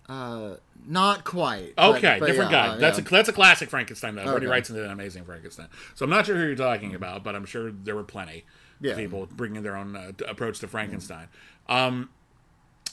[0.09, 1.73] Uh, not quite.
[1.79, 2.73] Okay, but different yeah, guy.
[2.75, 3.05] uh, that's yeah.
[3.05, 4.15] a that's a classic Frankenstein.
[4.17, 4.61] Though Bernie Okay.
[4.61, 5.69] Wrightson did an amazing Frankenstein.
[5.95, 8.45] So I'm not sure who you're talking about, but I'm sure there were plenty
[8.81, 8.93] Yeah.
[8.93, 11.29] of people bringing their own uh, approach to Frankenstein.
[11.69, 12.11] Um,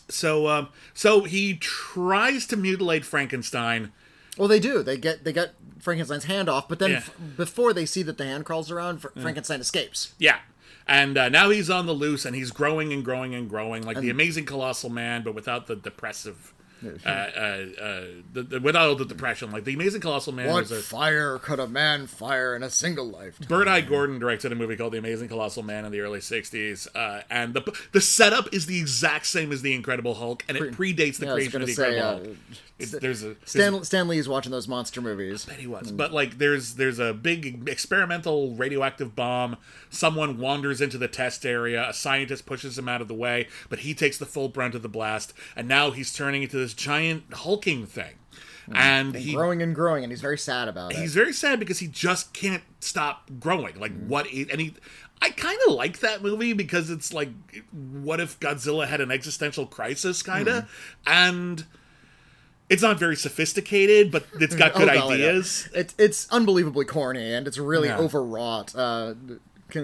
[0.08, 3.92] so um, so he tries to mutilate Frankenstein.
[4.38, 4.82] Well, they do.
[4.84, 8.24] They get they get Frankenstein's hand off, but then f- before they see that the
[8.26, 10.14] hand crawls around, Fr- Frankenstein escapes.
[10.18, 10.40] Yeah.
[10.88, 13.98] And uh, now he's on the loose and he's growing and growing and growing like
[13.98, 18.96] the amazing colossal man, but without the depressive uh, uh, uh, the, the, without all
[18.96, 19.52] the depression.
[19.52, 22.70] Like the Amazing Colossal Man What was a fire could a man fire in a
[22.70, 23.48] single lifetime?
[23.48, 23.82] Bert I.
[23.82, 27.54] Gordon directed a movie called The Amazing Colossal Man in the early '60s, uh, and
[27.54, 31.28] the the setup is the exact same as the Incredible Hulk, and it predates the
[31.28, 32.38] Yeah, creation of the say, Incredible uh, Hulk.
[32.82, 35.46] It's, there's a there's Stan, Stan Lee is watching those monster movies.
[35.58, 35.92] he was.
[35.92, 35.98] Mm.
[35.98, 39.58] But like there's there's a big experimental radioactive bomb.
[39.90, 41.88] Someone wanders into the test area.
[41.90, 44.82] A scientist pushes him out of the way, but he takes the full brunt of
[44.82, 48.16] the blast, and now he's turning into this giant hulking thing.
[48.70, 48.76] Mm.
[48.76, 50.98] And he growing and growing, and he's very sad about it.
[50.98, 53.80] he's very sad because he just can't stop growing.
[53.80, 54.08] Like mm.
[54.08, 54.74] what is and he
[55.22, 57.30] I kind of like that movie because it's like
[57.72, 60.72] what if Godzilla had an existential crisis kind of
[61.06, 61.66] and
[62.72, 65.28] it's not very sophisticated, but it's got good Oh, golly, no.
[65.30, 65.70] ideas.
[65.76, 68.00] It's it's unbelievably corny and it's really Yeah.
[68.00, 68.74] overwrought.
[68.76, 69.14] Uh,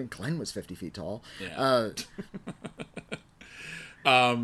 [0.10, 1.24] Glenn was fifty feet tall.
[1.40, 1.62] Yeah.
[1.62, 1.90] Uh,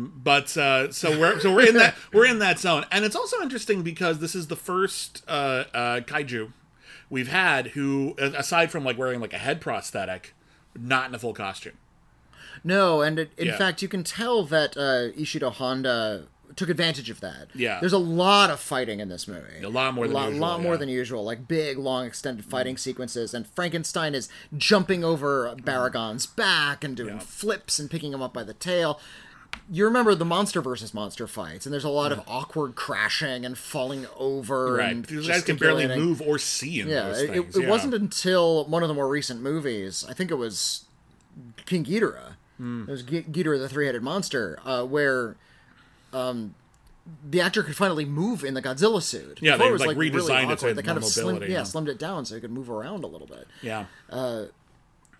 [0.16, 3.40] but uh, so we're so we're in that we're in that zone, and it's also
[3.42, 6.52] interesting because this is the first uh, uh, kaiju
[7.10, 10.34] we've had who, aside from like wearing like a head prosthetic,
[10.78, 11.74] not in a full costume.
[12.62, 13.58] no, and it, in Yeah.
[13.58, 16.26] fact, you can tell that uh, Ishiro Honda
[16.56, 17.48] took advantage of that.
[17.54, 17.80] Yeah.
[17.80, 19.62] there's a lot of fighting in this movie.
[19.62, 20.78] A lot more than lot, usual, lot more yeah.
[20.78, 21.24] than usual.
[21.24, 27.14] Like big, long, extended fighting sequences, and Frankenstein is jumping over Baragon's back and doing
[27.14, 27.20] Yeah.
[27.20, 29.00] flips and picking him up by the tail.
[29.70, 33.56] You remember the monster versus monster fights, and there's a lot of awkward crashing and
[33.56, 34.74] falling over.
[34.74, 37.68] Right, and these guys can barely move or see in Yeah, those it, it, yeah.
[37.70, 40.84] wasn't until one of the more recent movies, I think it was
[41.66, 42.34] King Ghidorah.
[42.58, 42.82] Hmm.
[42.88, 45.36] It was G- Ghidorah the three-headed monster, uh, where
[46.14, 46.54] um,
[47.28, 49.38] the actor could finally move in the Godzilla suit.
[49.42, 50.74] Yeah, Before they, it was, like, really redesigned it to.
[50.74, 51.60] They kind of slimmed, yeah, yeah.
[51.62, 53.46] slimmed it down so he could move around a little bit.
[53.62, 53.86] Yeah,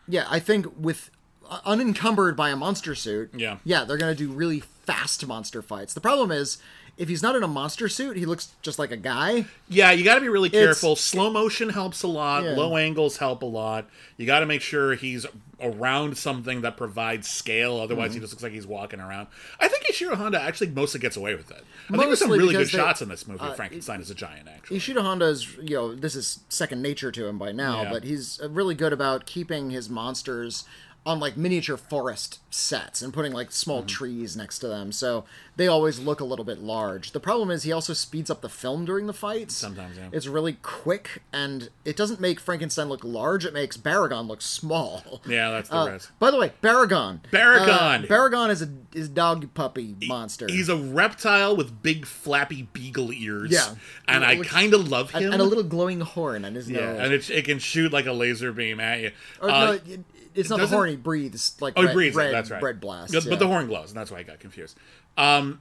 [0.08, 1.10] Yeah, I think with
[1.48, 3.58] uh, unencumbered by a monster suit, Yeah.
[3.64, 5.94] yeah, they're gonna do really fast monster fights.
[5.94, 6.58] The problem is.
[6.96, 9.46] If he's not in a monster suit, he looks just like a guy.
[9.68, 9.90] yeah.
[9.90, 10.94] You got to be really careful.
[10.94, 12.44] Slow motion helps a lot.
[12.44, 12.50] Yeah.
[12.52, 13.86] Low angles help a lot.
[14.16, 15.26] You got to make sure he's
[15.60, 17.78] around something that provides scale.
[17.78, 18.14] Otherwise, Mm-hmm.
[18.14, 19.26] he just looks like he's walking around.
[19.58, 21.64] I think Ishiro Honda actually mostly gets away with it.
[21.88, 23.44] I think there's some really good they- uh, shots in this movie.
[23.56, 24.78] Frankenstein is a giant, actually.
[25.00, 27.90] Honda is, you know, this is second nature to him by now, Yeah.
[27.92, 30.64] but he's uh, really good about keeping his monsters
[31.06, 33.86] on like miniature forest sets and putting like small Mm-hmm.
[33.88, 35.24] trees next to them, so
[35.56, 37.10] they always look a little bit large.
[37.12, 39.54] The problem is he also speeds up the film during the fights.
[39.54, 40.08] Sometimes, yeah.
[40.12, 43.44] It's really quick, and it doesn't make Frankenstein look large.
[43.44, 45.20] It makes Baragon look small.
[45.26, 46.10] Yeah, that's the Uh, rest.
[46.18, 47.20] by the way, Baragon.
[47.32, 48.04] Baragon!
[48.04, 50.46] Uh, Baragon is a is dog puppy monster.
[50.48, 53.50] He's a reptile with big flappy beagle ears.
[53.50, 53.74] Yeah.
[54.08, 55.24] and I kind of love him.
[55.24, 57.00] and, and a little glowing horn on his yeah, nose.
[57.00, 59.10] and it, it can shoot like a laser beam at you.
[59.42, 60.00] Or, Uh, no, it,
[60.34, 60.90] it's not the horn.
[60.90, 62.16] He breathes like Oh, red, he breathes.
[62.16, 62.62] it, red, that's right.
[62.62, 63.12] red blast.
[63.12, 63.30] But, yeah.
[63.30, 64.76] but the horn glows, and that's why I got confused.
[65.16, 65.60] Um,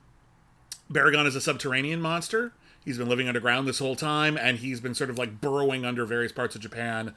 [0.91, 2.53] Baragon is a subterranean monster.
[2.85, 6.05] He's been living underground this whole time, and he's been sort of like burrowing under
[6.05, 7.13] various parts of Japan,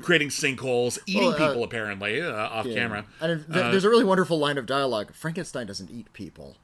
[0.00, 2.74] creating sinkholes, eating Well, uh, people apparently uh, off Yeah.
[2.74, 3.04] camera.
[3.20, 5.12] And th- there's a really wonderful line of dialogue.
[5.12, 6.56] Frankenstein doesn't eat people.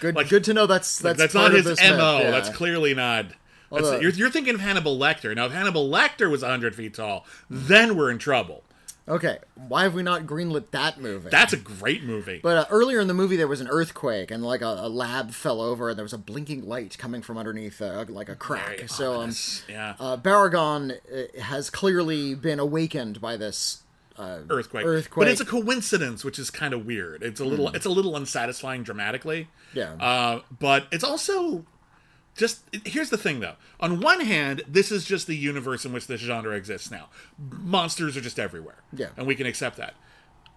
[0.00, 0.66] good, good to know.
[0.66, 2.18] That's that's That's not his mo.
[2.20, 2.30] yeah.
[2.30, 3.26] That's clearly not.
[3.72, 5.34] You're, you're thinking of Hannibal Lecter.
[5.34, 8.62] Now, if Hannibal Lecter was 100 feet tall, then we're in trouble.
[9.08, 9.38] okay.
[9.54, 11.30] Why have we not greenlit that movie?
[11.30, 12.40] That's a great movie.
[12.42, 15.30] But uh, earlier in the movie, there was an earthquake, and like a, a lab
[15.32, 18.76] fell over, and there was a blinking light coming from underneath, uh, like a crack.
[18.76, 19.32] Very so, um,
[19.68, 19.94] yeah.
[19.98, 23.82] uh, Baragon uh, has clearly been awakened by this
[24.18, 24.84] uh, earthquake.
[24.84, 25.24] earthquake.
[25.24, 27.22] But it's a coincidence, which is kind of weird.
[27.22, 29.48] It's a little it's a little unsatisfying dramatically.
[29.74, 29.94] Yeah.
[29.94, 31.64] Uh, but it's also
[32.36, 33.54] just here's the thing though.
[33.80, 37.08] On one hand, this is just the universe in which this genre exists now.
[37.38, 38.82] Monsters are just everywhere.
[38.92, 39.08] Yeah.
[39.16, 39.94] And we can accept that.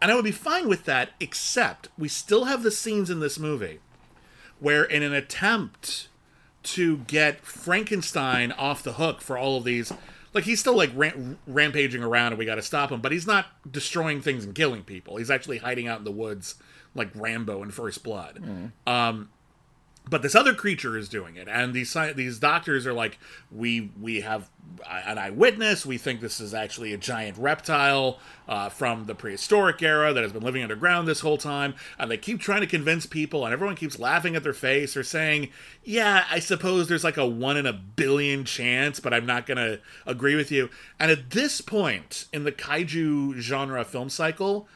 [0.01, 3.39] And I would be fine with that, except we still have the scenes in this
[3.39, 3.79] movie
[4.59, 6.07] where in an attempt
[6.63, 9.93] to get Frankenstein off the hook for all of these.
[10.33, 12.99] Like he's still like ram- rampaging around, and we got to stop him.
[13.01, 15.17] But he's not destroying things and killing people.
[15.17, 16.55] He's actually hiding out in the woods,
[16.93, 18.43] like Rambo in First Blood.
[18.85, 19.29] Um,
[20.07, 23.17] but this other creature is doing it, and these these doctors are like,
[23.51, 24.49] we we have
[24.87, 25.85] an eyewitness.
[25.85, 30.31] We think this is actually a giant reptile uh, from the prehistoric era that has
[30.31, 31.75] been living underground this whole time.
[31.97, 35.03] And they keep trying to convince people, and everyone keeps laughing at their face or
[35.03, 35.49] saying,
[35.83, 39.79] "Yeah, I suppose there's like a one in a billion chance, but I'm not gonna
[40.05, 44.67] agree with you." And at this point in the kaiju genre film cycle,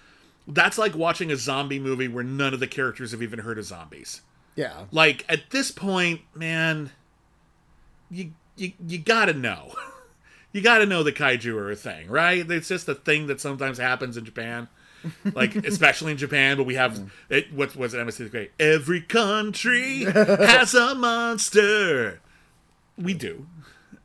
[0.47, 3.65] that's like watching a zombie movie where none of the characters have even heard of
[3.65, 4.21] zombies.
[4.59, 4.85] Yeah.
[4.91, 6.91] Like at this point, man,
[8.11, 9.73] you you you gotta know.
[10.51, 12.49] you gotta know the kaiju are a thing, right?
[12.51, 14.67] It's just a thing that sometimes happens in Japan.
[15.33, 16.57] like especially in Japan.
[16.57, 17.53] But we have it.
[17.53, 18.05] What was it?
[18.05, 18.51] MSC the Great.
[18.59, 22.19] Every country has a monster.
[22.97, 23.47] We do,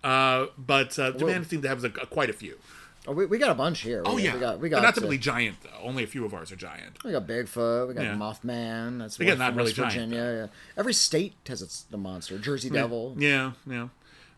[0.05, 2.59] uh, but uh, Japan seems to have a, quite a few.
[3.07, 4.03] Oh, we, we got a bunch here.
[4.07, 5.69] Oh we, yeah, we got we got not uh, typically giant though.
[5.83, 7.03] Only a few of ours are giant.
[7.05, 7.89] we got Bigfoot.
[7.89, 8.15] We got Yeah.
[8.15, 8.99] Mothman.
[8.99, 10.49] That's Again, not really West giant, Virginia.
[10.51, 10.59] Yeah.
[10.79, 12.39] Every state has its the monster.
[12.39, 13.15] Jersey Devil.
[13.19, 13.89] Yeah, yeah.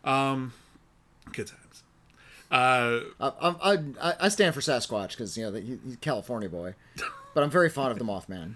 [0.03, 0.51] Um,
[1.31, 1.83] good times.
[2.49, 6.47] Uh, I, I, I, I stand for Sasquatch because you know the, he- he's California
[6.49, 6.75] boy,
[7.33, 8.55] but I'm very fond of the Mothman.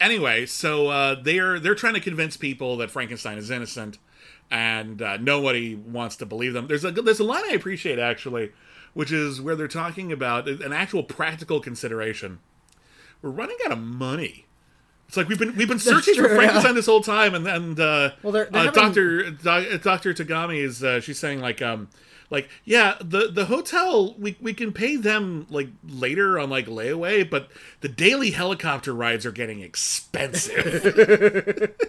[0.00, 3.98] Anyway, so uh, they're they're trying to convince people that Frankenstein is innocent,
[4.50, 6.66] and uh, nobody wants to believe them.
[6.66, 8.52] There's a there's a line I appreciate actually,
[8.94, 12.38] which is where they're talking about an actual practical consideration.
[13.22, 14.44] We're running out of money.
[15.08, 17.80] It's like we've been we've been searching for true, Frankenstein this whole time, and and
[17.80, 18.82] uh, Well, they're- they're uh, having-
[19.42, 21.88] Doctor Doctor Tagami is uh, she's saying like um
[22.30, 27.28] like yeah the the hotel we we can pay them like later on like layaway,
[27.28, 27.48] but
[27.80, 31.74] the daily helicopter rides are getting expensive.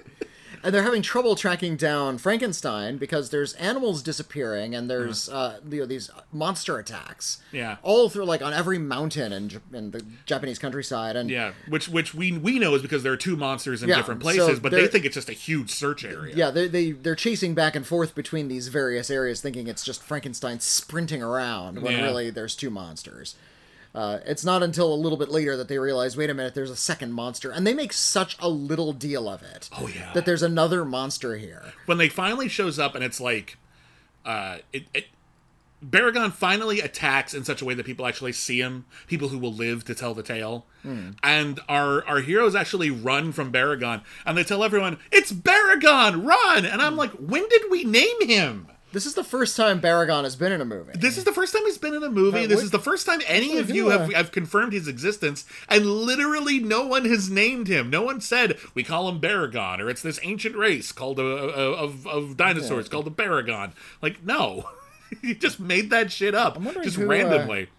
[0.63, 5.79] and they're having trouble tracking down Frankenstein because there's animals disappearing and there's uh, you
[5.81, 7.41] know, these monster attacks.
[7.51, 7.77] Yeah.
[7.83, 11.15] all through like on every mountain in, in the Japanese countryside.
[11.15, 13.95] And yeah, which which we we know is because there are two monsters in Yeah,
[13.97, 16.35] different so places, but they think it's just a huge search area.
[16.35, 20.01] yeah, they they they're chasing back and forth between these various areas, thinking it's just
[20.03, 22.03] Frankenstein sprinting around when Yeah.
[22.03, 23.35] really there's two monsters.
[23.95, 26.69] Uh, it's not until a little bit later that they realize, wait a minute, there's
[26.69, 29.67] a second monster, and they make such a little deal of it.
[29.77, 30.11] Oh, yeah.
[30.13, 31.73] that there's another monster here.
[31.87, 33.57] when they finally shows up and it's like
[34.25, 35.05] uh it, it
[35.83, 39.53] Baragon finally attacks in such a way that people actually see him, people who will
[39.53, 40.65] live to tell the tale.
[41.23, 46.65] And our our heroes actually run from Baragon and they tell everyone, "It's Baragon, run!"
[46.65, 50.35] And I'm like, "When did we name him?" This is the first time Baragon has
[50.35, 50.93] been in a movie.
[50.95, 52.45] This is the first time he's been in a movie.
[52.45, 55.45] Uh, this is the first time any of you have, uh, have confirmed his existence,
[55.67, 57.91] and literally no one has named him.
[57.91, 61.71] No one said we call him Baragon, or it's this ancient race called a, a,
[61.73, 63.73] of of dinosaurs called the Baragon.
[64.01, 64.69] Like, no,
[65.21, 67.69] he just made that shit up wondering just who, uh, randomly.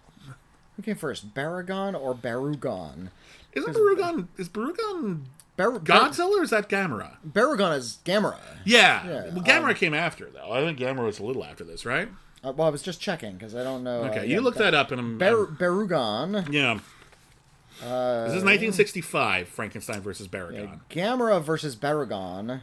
[0.76, 3.08] Who came first, Baragon or Barugon?
[3.52, 5.22] Isn't Barugon is Barugon
[5.68, 7.16] Bar- Godzilla or is that Gamera?
[7.24, 8.38] Bar- Baragon is Gamera.
[8.64, 10.50] Yeah, Yeah, well, Gamera came after though.
[10.52, 12.08] I think Gamera was a little after this, right?
[12.42, 14.04] Uh, well, I was just checking because I don't know.
[14.04, 16.50] Okay, uh, you yeah, look that up, and I'm, Bar- I'm- Barugon.
[16.52, 16.78] yeah.
[17.82, 20.80] Uh, this is 1965, Frankenstein versus Baragon.
[20.90, 22.60] Gamera versus Baragon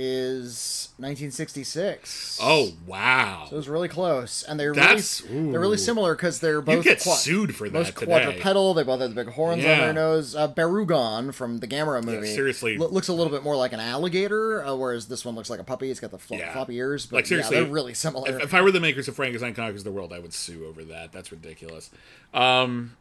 [0.00, 2.38] is 1966.
[2.40, 3.46] Oh wow!
[3.48, 6.84] So it was really close, and they're That's- really they're really similar because they're both
[6.84, 8.06] get qua- sued for that both today.
[8.06, 8.74] quadrupedal.
[8.74, 10.34] They both have the big horns on their nose.
[10.36, 12.78] Uh, Barugon from the Gamera movie, seriously.
[12.78, 15.60] lo- looks a little bit more like an alligator, uh, whereas this one looks like
[15.60, 15.90] a puppy.
[15.90, 16.52] It's got the fl- Yeah.
[16.52, 18.30] floppy ears, but Like, seriously, yeah, they're really similar.
[18.36, 20.84] If, if I were the makers of Frankenstein Conquers the World, I would sue over
[20.84, 21.12] that.
[21.12, 21.90] That's ridiculous.
[22.32, 22.96] Um.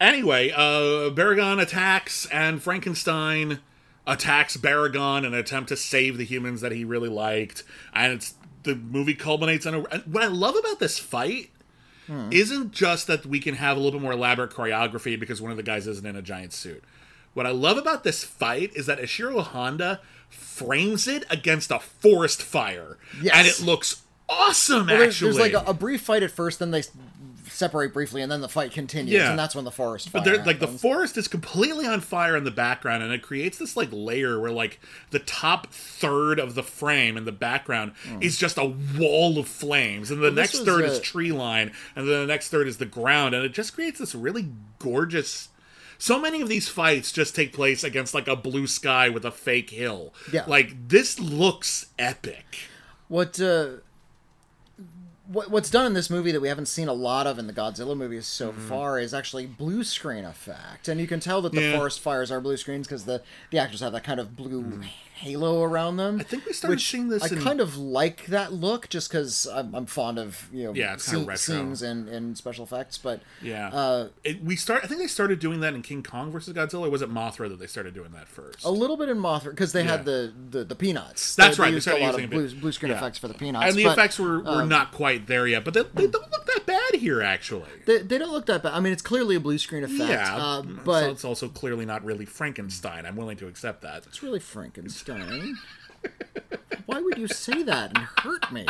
[0.00, 3.60] Anyway, uh, Baragon attacks, and Frankenstein
[4.06, 7.62] attacks Baragon in an attempt to save the humans that he really liked,
[7.94, 9.82] and it's the movie culminates in a.
[9.84, 11.50] and What I love about this fight
[12.06, 12.28] hmm.
[12.30, 15.56] isn't just that we can have a little bit more elaborate choreography because one of
[15.56, 16.82] the guys isn't in a giant suit.
[17.34, 22.42] What I love about this fight is that Ishiro Honda frames it against a forest
[22.42, 23.34] fire, Yes.
[23.34, 24.86] and it looks awesome.
[24.86, 26.82] Well, there's, actually, there's like a, a brief fight at first, then they
[27.52, 29.30] separate briefly, and then the fight continues, Yeah.
[29.30, 30.22] and that's when the forest fire.
[30.22, 33.58] But there, like the forest is completely on fire in the background, and it creates
[33.58, 38.36] this like layer where like the top third of the frame in the background is
[38.38, 38.64] just a
[38.98, 42.26] wall of flames, and the this next third uh, is tree line, and then the
[42.26, 45.48] next third is the ground, and it just creates this really gorgeous.
[45.98, 49.30] So many of these fights just take place against like a blue sky with a
[49.30, 50.12] fake hill.
[50.32, 50.44] Yeah.
[50.48, 52.58] like this looks epic.
[53.08, 53.66] What uh,
[55.32, 57.52] what what's done in this movie that we haven't seen a lot of in the
[57.52, 58.68] Godzilla movies so Mm-hmm.
[58.68, 61.76] far is actually blue screen effect, and you can tell that the Yeah.
[61.76, 64.82] forest fires are blue screens because the the actors have that kind of blue
[65.22, 66.18] halo around them.
[66.20, 69.46] I think we started seeing this I in- kind of like that look just because
[69.46, 73.20] I'm, I'm fond of you know Yeah, it's kinda scenes and, and special effects, but
[73.40, 74.82] Yeah, Uh, it, we start.
[74.84, 76.86] I think they started doing that in King Kong versus Godzilla.
[76.86, 78.64] Or was it Mothra that they started doing that first?
[78.64, 79.92] a little bit in Mothra because they Yeah.
[79.92, 81.34] had the, the the peanuts.
[81.36, 82.90] That's they, right, They they used a started lot using of a blue, blue screen
[82.90, 82.98] yeah.
[82.98, 85.64] effects for the peanuts, and the but, effects were, were um, not quite there yet,
[85.64, 87.70] but they, they don't look that bad here, actually.
[87.86, 88.72] They, they don't look that bad.
[88.74, 91.84] I mean, it's clearly a blue screen effect, Yeah, uh, but but it's also clearly
[91.86, 93.06] not really Frankenstein.
[93.06, 94.04] I'm willing to accept that.
[94.06, 95.11] it's really Frankenstein.
[96.86, 98.66] Why would you say that and hurt me?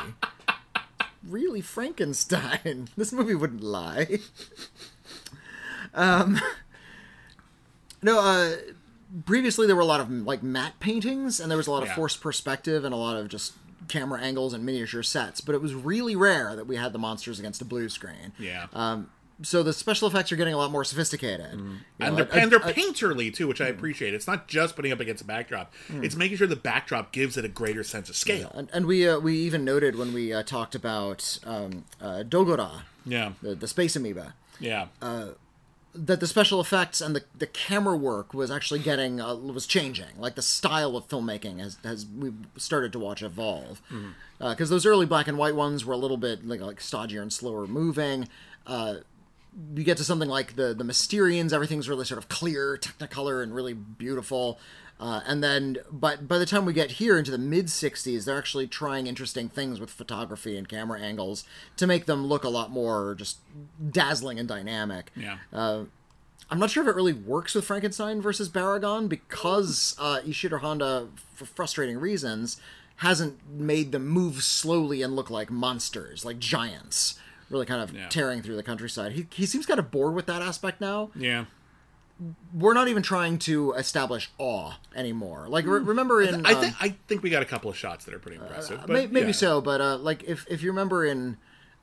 [1.26, 2.88] Really Frankenstein.
[2.96, 4.18] This movie wouldn't lie.
[5.94, 6.40] Um,
[8.02, 8.56] no, uh,
[9.26, 11.88] previously there were a lot of like matte paintings, and there was a lot of
[11.90, 11.94] Yeah.
[11.96, 13.52] forced perspective and a lot of just
[13.88, 15.40] camera angles and miniature sets.
[15.40, 18.32] But it was really rare that we had the monsters against a blue screen.
[18.38, 18.66] Yeah.
[18.72, 19.10] Um,
[19.42, 21.52] so the special effects are getting a lot more sophisticated.
[21.52, 21.76] You Mm-hmm.
[22.00, 24.12] and know, they're, and they're painterly too, which I appreciate.
[24.14, 26.04] It's not just putting up against a backdrop; Hmm.
[26.04, 28.52] it's making sure the backdrop gives it a greater sense of scale.
[28.54, 32.82] And, and we uh, we even noted when we uh, talked about um, uh, Dogora,
[33.04, 35.28] Yeah, the, the space amoeba, yeah, Uh,
[35.94, 40.06] that the special effects and the, the camera work was actually getting uh, was changing.
[40.18, 43.82] Like the style of filmmaking has has we started to watch evolve.
[44.38, 47.32] Because those early black and white ones were a little bit like like stodgier and
[47.32, 48.28] slower moving.
[48.66, 48.96] Uh,
[49.74, 53.54] you get to something like the the Mysterians, everything's really sort of clear, technicolor, and
[53.54, 54.58] really beautiful.
[55.00, 58.38] Uh, and then, but by the time we get here into the mid '60s, they're
[58.38, 61.44] actually trying interesting things with photography and camera angles
[61.76, 63.38] to make them look a lot more just
[63.90, 65.10] dazzling and dynamic.
[65.16, 65.38] yeah.
[66.50, 71.08] I'm not sure if it really works with Frankenstein versus Baragon because uh, Ishiro Honda,
[71.34, 72.60] for frustrating reasons,
[72.96, 77.18] hasn't made them move slowly and look like monsters, like giants,
[77.52, 78.08] really kind of Yeah.
[78.08, 79.12] tearing through the countryside.
[79.12, 81.10] He, he seems kind of bored with that aspect now.
[81.14, 81.44] yeah.
[82.54, 85.46] We're not even trying to establish awe anymore.
[85.48, 86.40] Like, re- remember in.
[86.40, 86.46] Hmm.
[86.46, 88.80] I um, think I think we got a couple of shots that are pretty impressive.
[88.82, 89.32] but may- maybe yeah.
[89.32, 91.36] so, but uh, like if, if you remember in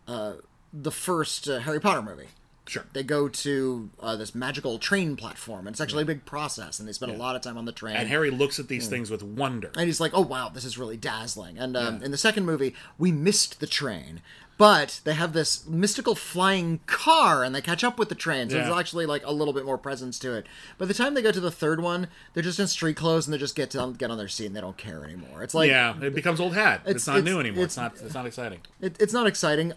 [0.07, 0.34] uh,
[0.72, 2.28] the first uh, Harry Potter movie,
[2.67, 2.86] Sure.
[2.93, 6.88] they go to uh, this magical train platform, and it's actually a big process, and
[6.88, 7.95] they spend a lot of time on the train.
[7.97, 9.72] And Harry looks at these things with wonder.
[9.76, 12.76] and he's like, "Oh wow, this is really dazzling." And um, in the second movie,
[12.97, 14.22] we missed the train,
[14.60, 18.57] but they have this mystical flying car, and they catch up with the train, so
[18.57, 18.66] Yeah.
[18.66, 20.45] there's actually like a little bit more presence to it.
[20.78, 23.34] By the time they go to the third one, they're just in street clothes, and
[23.34, 25.41] they just get to get on their seat, and they don't care anymore.
[25.41, 26.82] It's like, yeah, it becomes old hat.
[26.82, 27.64] It's, it's- not it's- new anymore.
[27.64, 28.05] It's, it's- not.
[28.05, 28.60] It's not exciting.
[28.82, 29.74] it, it's not exciting.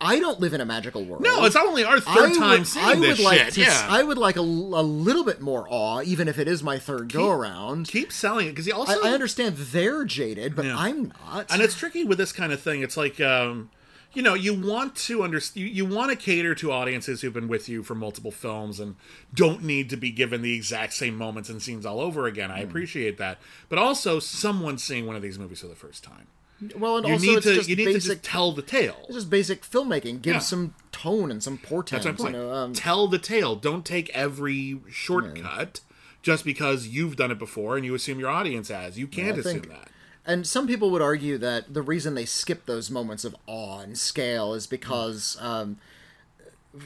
[0.00, 1.24] I don't live in a magical world.
[1.24, 3.54] No, it's only our I third would- time I seeing would this like shit.
[3.54, 6.62] to, yeah, I would like a, a, little bit more awe, even if it is
[6.62, 7.88] my third go around.
[7.88, 8.92] keep selling it because he also.
[9.02, 10.76] I, I understand they're jaded, but Yeah.
[10.78, 11.46] I'm not.
[11.50, 12.82] and it's tricky with this kind of thing.
[12.82, 13.70] It's like, um,
[14.18, 17.46] you know, you want to understand, you, you want to cater to audiences who've been
[17.46, 18.96] with you for multiple films and
[19.32, 22.50] don't need to be given the exact same moments and scenes all over again.
[22.50, 22.56] Hmm.
[22.56, 23.38] I appreciate that,
[23.68, 26.26] but also someone seeing one of these movies for the first time.
[26.76, 28.10] well, and You also need it's to, just you need to basic.
[28.22, 28.96] just tell the tale.
[29.04, 30.20] it's just basic filmmaking.
[30.20, 30.38] Give Yeah.
[30.40, 32.02] some tone and some portent.
[32.02, 32.34] That's my point.
[32.34, 33.54] You know, um, Tell the tale.
[33.54, 35.78] Don't take every shortcut
[36.22, 38.98] just because you've done it before and you assume your audience has.
[38.98, 39.88] You can't I assume think- that.
[40.28, 43.96] And some people would argue that the reason they skip those moments of awe and
[43.96, 45.78] scale is because, um,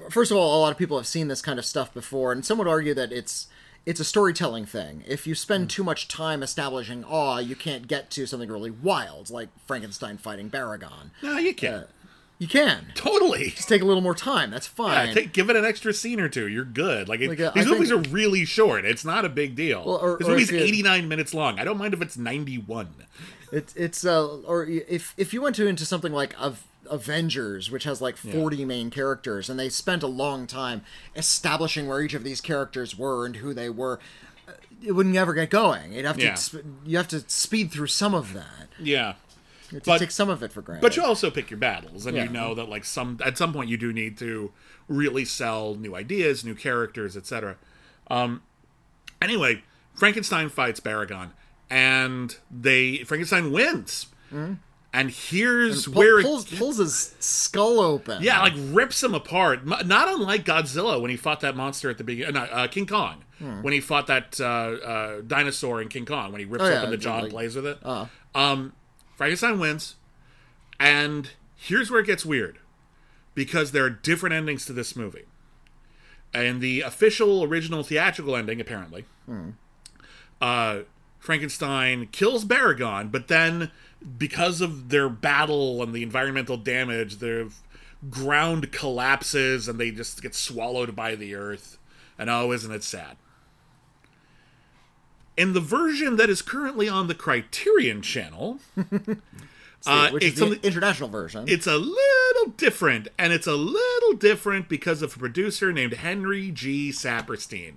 [0.09, 2.45] first of all, a lot of people have seen this kind of stuff before, and
[2.45, 3.49] some would argue that it's
[3.85, 5.03] it's a storytelling thing.
[5.09, 9.29] If you spend too much time establishing awe, you can't get to something really wild,
[9.29, 11.11] like Frankenstein fighting Baragon.
[11.21, 11.89] No, you can't.
[12.43, 12.87] You can.
[12.97, 13.51] totally.
[13.51, 14.51] Just take a little more time.
[14.51, 15.09] That's fine.
[15.09, 16.49] Yeah, take, give it an extra scene or two.
[16.49, 17.09] You're good.
[17.09, 18.85] Like, it, Like, uh, these I movies think- are really short.
[18.85, 19.85] It's not a big deal.
[19.85, 21.61] Well, or- this or movie's if you- 89 minutes long.
[21.61, 22.89] I don't mind if it's 91.
[23.53, 26.35] It's it's uh or if if you went to into something like
[26.91, 30.83] Avengers, which has like forty main characters, and they spent a long time
[31.15, 34.01] establishing where each of these characters were and who they were,
[34.49, 34.53] uh,
[34.85, 35.93] it would never get going.
[35.93, 36.35] You'd have to Yeah.
[36.41, 38.69] sp- you have to speed through some of that.
[38.81, 39.15] Yeah.
[39.73, 40.83] You But- take some of it for granted.
[40.83, 42.25] But you also pick your battles, and Yeah.
[42.25, 44.53] you know that like some at some point you do need to
[44.89, 47.57] really sell new ideas, new characters, etc.
[48.09, 48.43] Um,
[49.21, 49.63] anyway,
[49.95, 51.31] Frankenstein fights Baragon,
[51.71, 54.07] and they Frankenstein wins.
[54.95, 58.23] And here's Pull- where it, pulls pulls his skull open.
[58.23, 59.65] yeah, like rips him apart.
[59.67, 62.37] Not unlike Godzilla when he fought that monster at the beginning.
[62.37, 63.25] Uh, uh, King Kong
[63.63, 66.69] when he fought that uh, uh, dinosaur in King Kong when he rips Hmm.
[66.69, 67.79] Oh, yeah, open the jaw and plays with it.
[67.83, 68.73] Uh, Um,
[69.15, 69.97] Frankenstein wins,
[70.81, 72.59] and here's where it gets weird,
[73.35, 75.27] because there are different endings to this movie.
[76.35, 79.05] And the official original theatrical ending, apparently,
[80.41, 80.81] uh,
[81.19, 83.71] Frankenstein kills Baragon, but then
[84.19, 87.49] because of their battle and the environmental damage, their
[88.11, 91.79] ground collapses and they just get swallowed by the earth.
[92.19, 93.17] And oh, isn't it sad?
[95.37, 98.59] In the version that is currently on the Criterion channel,
[99.87, 101.45] uh, which it's is the international version.
[101.49, 106.51] it's a little different, and it's a little different because of a producer named Henry
[106.51, 106.91] G.
[106.91, 107.75] Saperstein.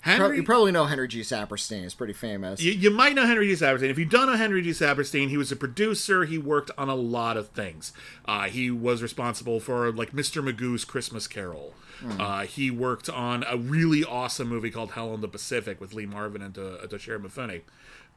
[0.00, 1.22] Henry, you probably know Henry G.
[1.22, 1.82] Saperstein.
[1.82, 2.62] He's pretty famous.
[2.62, 3.54] you, you might know Henry G.
[3.54, 3.90] Saperstein.
[3.90, 4.70] If you don't know Henry G.
[4.70, 6.24] Saperstein, he was a producer.
[6.24, 7.92] He worked on a lot of things.
[8.24, 10.44] Uh, he was responsible for like Mr.
[10.44, 11.74] Magoo's Christmas Carol.
[12.18, 16.06] Uh, he worked on a really awesome movie called Hell in the Pacific with Lee
[16.06, 17.62] Marvin and uh, Toshiro Mifune.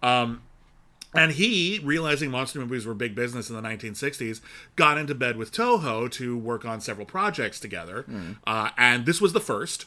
[0.01, 0.41] Um,
[1.15, 4.41] and he, realizing monster movies were big business in the 1960s,
[4.75, 8.05] got into bed with Toho to work on several projects together.
[8.45, 9.85] Uh, and this was the first.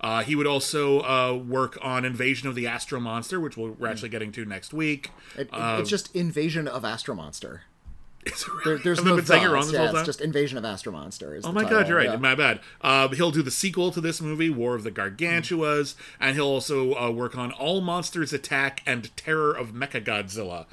[0.00, 4.08] Uh, he would also uh, work on Invasion of the Astro Monster, which we're actually
[4.08, 5.10] getting to next week.
[5.36, 7.62] It- it- Um, it's just Invasion of Astro Monster.
[8.28, 10.58] It's There, there's Have no been saying it wrong this Yeah, whole it's just Invasion
[10.58, 11.34] of Astro Monster.
[11.34, 12.10] Is Oh my title, god, you're right.
[12.10, 12.16] yeah.
[12.16, 12.60] My bad.
[12.80, 16.94] Uh, he'll do the sequel to this movie, War of the Gargantuas, and he'll also
[16.94, 20.66] uh, work on All Monsters Attack and Terror of Mechagodzilla.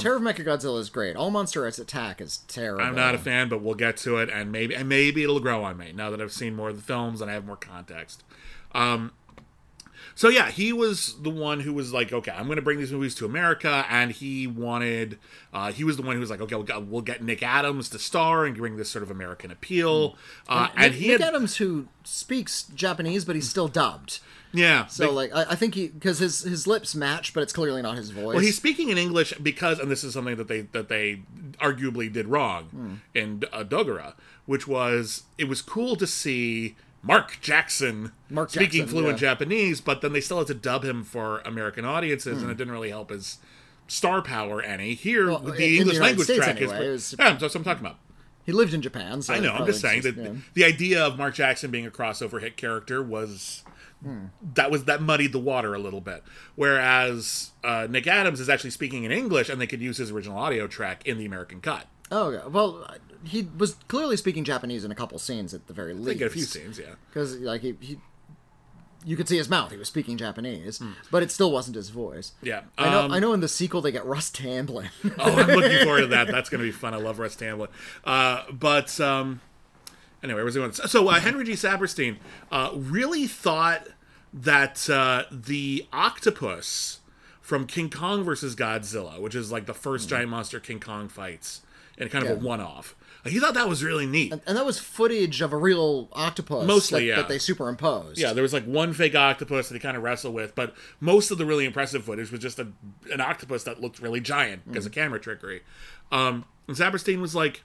[0.00, 1.16] Terror of Mechagodzilla is great.
[1.16, 2.82] All Monsters Attack is terrible.
[2.84, 5.62] I'm not a fan, but we'll get to it, and maybe and maybe it'll grow
[5.64, 8.24] on me now that I've seen more of the films and I have more context.
[8.72, 9.12] Um,
[10.16, 12.90] so yeah, he was the one who was like, okay, I'm going to bring these
[12.90, 15.18] movies to America, and he wanted,
[15.52, 17.88] uh, he was the one who was like, okay, we'll get, we'll get Nick Adams
[17.90, 20.16] to star and bring this sort of American appeal,
[20.48, 24.18] uh, and, Nick, he Nick had, Adams, who speaks Japanese, but he's still dubbed.
[24.52, 27.82] yeah, So like, I, I think he because his his lips match, but it's clearly
[27.82, 28.34] not his voice.
[28.34, 31.22] Well, he's speaking in English because, and this is something that they that they
[31.60, 32.94] arguably did wrong Hmm.
[33.14, 34.14] in uh, Dogora,
[34.46, 36.76] which was it was cool to see
[37.06, 39.28] Mark Jackson Mark speaking Jackson, fluent yeah.
[39.30, 42.42] Japanese, but then they still had to dub him for American audiences, Hmm.
[42.44, 43.38] and it didn't really help his
[43.88, 44.94] star power any.
[44.94, 47.12] Here, Well, the in- in the English language States track anyway, is.
[47.12, 47.98] was- Yeah, that's what I'm talking about.
[48.44, 49.22] he lived in Japan.
[49.22, 49.52] So I know.
[49.52, 50.40] I'm just saying probably that yeah.
[50.54, 53.62] the idea of Mark Jackson being a crossover hit character was
[54.54, 56.22] that was that muddied the water a little bit.
[56.54, 60.38] Whereas uh, Nick Adams is actually speaking in English, and they could use his original
[60.38, 61.86] audio track in the American cut.
[62.10, 62.46] Oh, yeah.
[62.46, 62.86] well,
[63.24, 66.18] he was clearly speaking Japanese in a couple scenes at the very least.
[66.18, 66.94] get a few scenes, yeah.
[67.08, 67.98] because like he, he,
[69.04, 69.70] you could see his mouth.
[69.70, 72.32] He was speaking Japanese, but it still wasn't his voice.
[72.42, 72.62] Yeah.
[72.76, 73.02] I know.
[73.02, 73.32] Um, I know.
[73.32, 74.90] In the sequel, they get Russ Tamblyn.
[75.18, 76.26] Oh, I'm looking forward to that.
[76.30, 76.92] That's going to be fun.
[76.92, 77.68] I love Russ Tamblyn.
[78.04, 79.40] Uh, but um,
[80.22, 80.72] anyway, where's going?
[80.72, 81.52] So uh, Henry G.
[81.52, 82.16] Saperstein
[82.50, 83.86] uh, really thought
[84.32, 87.00] that uh, the octopus
[87.40, 91.62] from King Kong versus Godzilla, which is like the first giant monster King Kong fights,
[91.96, 92.44] and kind of a Hmm.
[93.26, 93.32] One-off.
[93.32, 94.32] He thought that was really neat.
[94.32, 96.66] and that was footage of a real octopus.
[96.66, 97.16] Mostly, that, yeah.
[97.16, 98.18] that they superimposed.
[98.18, 101.30] Yeah, there was like one fake octopus that he kind of wrestled with, but most
[101.30, 102.68] of the really impressive footage was just a,
[103.12, 105.62] an octopus that looked really giant because of camera trickery.
[106.12, 107.62] Um, and Saperstein was like,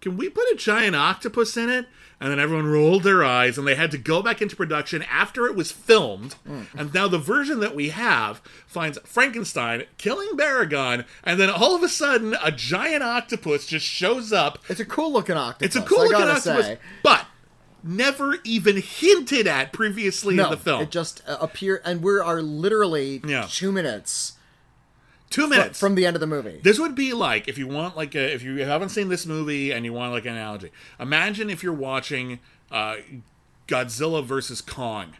[0.00, 1.86] "Can we put a giant octopus in it?"
[2.22, 5.46] And then everyone rolled their eyes, and they had to go back into production after
[5.46, 6.34] it was filmed.
[6.76, 11.82] And now the version that we have finds Frankenstein killing Baragon, and then all of
[11.82, 15.64] a sudden, a giant octopus just shows up It's a cool looking octopus.
[15.74, 16.78] it's a cool I looking octopus, Say.
[17.02, 17.24] but
[17.82, 20.82] never even hinted at previously No, in the film.
[20.82, 23.46] it just uh, appeared, and we are literally Yeah.
[23.48, 24.34] two minutes
[25.30, 25.78] Two minutes.
[25.78, 26.60] from the end of the movie.
[26.62, 29.70] this would be like if you want like a, if you haven't seen this movie
[29.70, 30.70] and you want like an analogy.
[30.98, 32.96] Imagine if you're watching uh,
[33.68, 35.14] Godzilla versus Kong,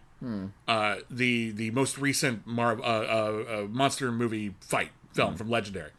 [0.68, 5.90] uh, the the most recent Mar- uh, uh, uh, monster movie fight film from Legendary,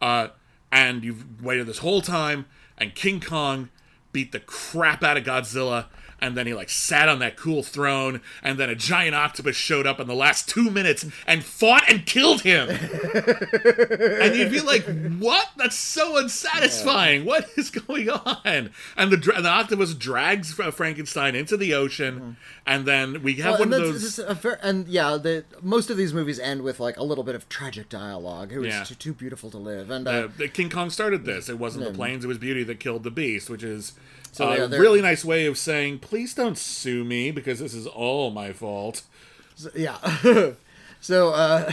[0.00, 0.28] uh,
[0.72, 2.46] and you've waited this whole time,
[2.78, 3.68] and King Kong
[4.12, 5.86] beat the crap out of Godzilla.
[6.18, 9.86] And then he like sat on that cool throne, and then a giant octopus showed
[9.86, 14.84] up in the last two minutes and fought and killed him and you'd be like,
[15.18, 15.48] "What?
[15.56, 17.24] That's so unsatisfying.
[17.24, 22.36] What is going on?" And the the octopus drags Frankenstein into the ocean,
[22.66, 24.18] and then we have Well, one of those.
[24.18, 27.34] a ver- and yeah, the most of these movies end with like a little bit
[27.34, 28.52] of tragic dialogue.
[28.52, 28.84] It was Yeah.
[28.84, 31.48] too, too beautiful to live, and uh, Uh, King Kong started this.
[31.48, 33.92] It wasn't the planes; it was beauty that killed the beast, which is
[34.32, 37.86] So, a yeah, really nice way of saying, "Please don't sue me because this is
[37.86, 39.02] all my fault."
[39.74, 39.98] yeah.
[41.00, 41.72] so uh,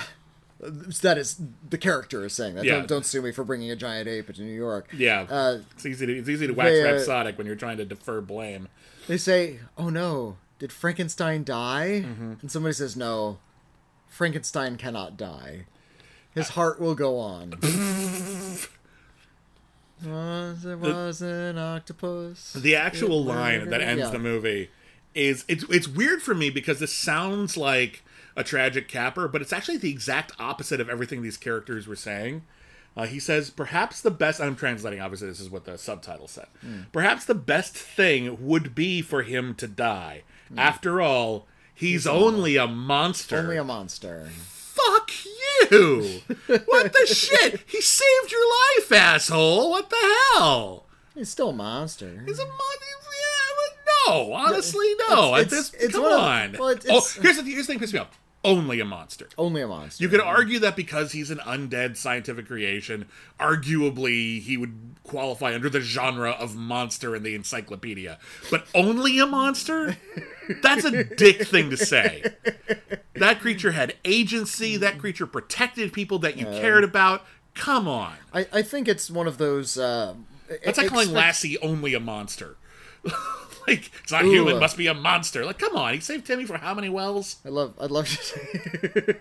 [1.02, 2.66] that is the character is saying that.
[2.66, 2.76] Yeah.
[2.76, 4.90] Don't, don't sue me for bringing a giant ape into New York.
[4.96, 7.78] Yeah, Uh, it's easy to it's easy to wax they, uh, rhapsodic when you're trying
[7.78, 8.70] to defer blame.
[9.08, 12.34] They say, "Oh no, did Frankenstein die?" Mm-hmm.
[12.42, 13.40] And somebody says, "No,
[14.08, 15.66] Frankenstein cannot die.
[16.34, 17.52] His heart will go on."
[20.06, 22.54] was it was an octopus?
[22.54, 24.10] The actual It line that ends yeah.
[24.10, 24.70] the movie
[25.14, 28.04] is it's it's weird for me because this sounds like
[28.36, 32.44] a tragic capper, but it's actually the exact opposite of everything these characters were saying.
[32.96, 36.46] Uh, he says, perhaps the best, I'm translating, obviously, this is what the subtitle said.
[36.62, 36.82] Hmm.
[36.92, 40.24] Perhaps the best thing would be for him to die.
[40.50, 40.60] Hmm.
[40.60, 43.40] After all, he's, only a monster.
[43.40, 44.30] Only a monster.
[44.38, 45.10] Fuck
[45.72, 46.22] you!
[46.66, 47.62] what the shit?
[47.68, 48.42] He saved your
[48.78, 49.70] life, asshole!
[49.70, 50.86] What the hell?
[51.16, 52.24] He's still a monster.
[52.26, 52.86] He's a monster.
[53.14, 55.36] Yeah, but no, honestly, no.
[55.36, 56.52] It's- At this, it's- it's come one of- on.
[56.60, 57.80] well, it's- oh, here's the here's the thing.
[57.80, 58.10] Piss me off.
[58.44, 59.30] Only a monster.
[59.38, 60.04] Only a monster.
[60.04, 63.06] You could argue that because he's an undead scientific creation,
[63.40, 68.20] arguably he would qualify under the genre of monster in the encyclopedia.
[68.52, 69.98] But only a monster?
[70.62, 72.24] That's a dick thing to say.
[73.16, 77.26] That creature had agency, that creature protected people that you cared about.
[77.54, 78.16] Come on.
[78.34, 79.78] I, I think it's one of those.
[79.78, 80.16] Uh,
[80.66, 82.58] That's like calling Lassie only a monster.
[83.68, 85.46] like, it's not human, must be a monster.
[85.46, 87.38] Like, come on, he saved Timmy for how many wells?
[87.46, 87.74] I love.
[87.80, 88.16] I'd love to.
[88.16, 89.14] See,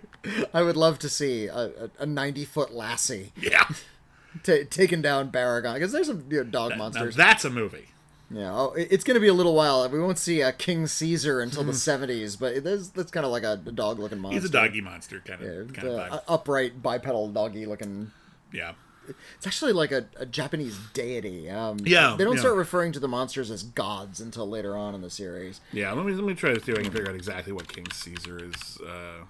[0.54, 3.64] I would love to see a, a, ninety foot lassie Yeah.
[4.42, 7.16] ta taking down Baragon because there's some you know, dog Now, monsters.
[7.16, 7.88] that's a movie.
[8.30, 9.86] Yeah, oh, it's going to be a little while.
[9.90, 13.42] We won't see a King Caesar until the '70s, but that's that's kind of like
[13.42, 14.40] a, dog-looking monster.
[14.40, 18.10] He's a doggy monster kind of, Yeah, kind of uh, upright bipedal doggy-looking.
[18.50, 18.72] yeah.
[19.36, 21.50] It's actually like a, a Japanese deity.
[21.50, 22.40] Um, Yeah, they don't yeah.
[22.40, 25.60] start referring to the monsters as gods until later on in the series.
[25.72, 27.66] Yeah, let me let me try to see if I can figure out exactly what
[27.72, 28.78] King Caesar is.
[28.80, 29.24] Uh,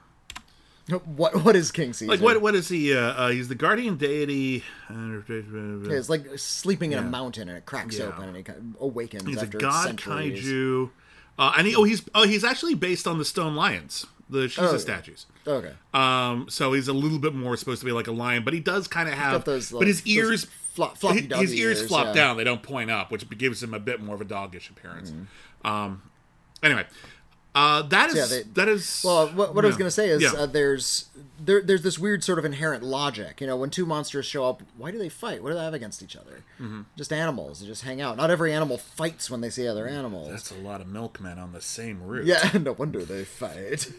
[1.06, 2.10] What what is King Caesar?
[2.10, 2.92] like what what is he?
[2.94, 4.64] Uh, uh, he's the guardian deity.
[4.90, 8.06] Uh, Yeah, it's like sleeping in a mountain and it cracks Yeah.
[8.06, 8.44] open and he
[8.80, 10.44] awakens he's a after god centuries.
[10.44, 10.90] kaiju.
[11.38, 14.72] Uh, and he oh he's oh he's actually based on the stone lions, the Shisa
[14.74, 14.76] Oh.
[14.78, 15.26] statues.
[15.46, 15.72] Okay.
[15.94, 18.60] Um, so he's a little bit more supposed to be like a lion, but he
[18.60, 19.44] does kind of have.
[19.44, 22.12] those, but his ears, flop- floppy his, his ears ears, flop yeah.
[22.14, 25.12] down; they don't point up, which gives him a bit more of a doggish appearance.
[25.64, 26.02] Um,
[26.62, 26.86] anyway,
[27.54, 29.02] uh, that is Yeah, they- that is.
[29.04, 30.32] Well, what, what I was going to say is Yeah.
[30.32, 31.08] uh, there's
[31.44, 33.40] there, there's this weird sort of inherent logic.
[33.40, 35.42] You know, when two monsters show up, why do they fight?
[35.42, 36.44] What do they have against each other?
[36.60, 36.82] Mm-hmm.
[36.96, 37.60] Just animals.
[37.60, 38.16] They just hang out.
[38.16, 40.28] Not every animal fights when they see other animals.
[40.30, 42.24] That's a lot of milkmen on the same route.
[42.26, 43.90] yeah, no wonder they fight.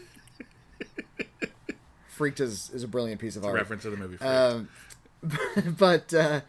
[2.08, 3.54] Freaked is, is a brilliant piece of art.
[3.54, 4.16] Reference to the movie.
[4.16, 4.32] Freaked.
[4.32, 4.68] Um,
[5.78, 6.40] but uh,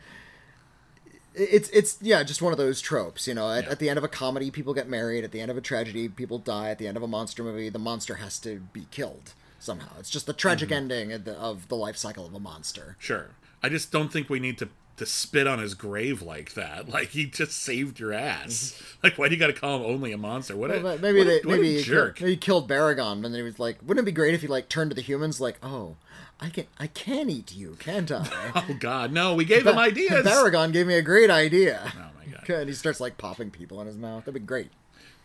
[1.34, 3.28] it's it's yeah, just one of those tropes.
[3.28, 3.72] You know, at, Yeah.
[3.72, 5.24] at the end of a comedy, people get married.
[5.24, 6.70] At the end of a tragedy, people die.
[6.70, 9.89] At the end of a monster movie, the monster has to be killed somehow.
[9.99, 10.78] It's just the tragic Mm-hmm.
[10.78, 12.95] ending of the, of the life cycle of a monster.
[12.99, 13.32] Sure.
[13.63, 16.88] I just don't think we need to to spit on his grave like that.
[16.96, 18.74] Like he just saved your ass.
[18.76, 19.00] Mm-hmm.
[19.04, 20.56] Like why do you got to call him only a monster?
[20.56, 22.20] What a, But maybe what a- they, what maybe he jerk.
[22.20, 24.70] he killed Baragon, and then he was like, "Wouldn't it be great if he like
[24.70, 25.96] turned to the humans like, oh,
[26.39, 28.26] I can I can eat you, can't I?"
[28.56, 29.36] Oh God, no!
[29.36, 30.26] We gave him ideas.
[30.26, 31.91] Baragon gave me a great idea.
[31.96, 32.50] Oh my God.
[32.62, 34.26] And he starts like popping people in his mouth.
[34.26, 34.70] That'd be great.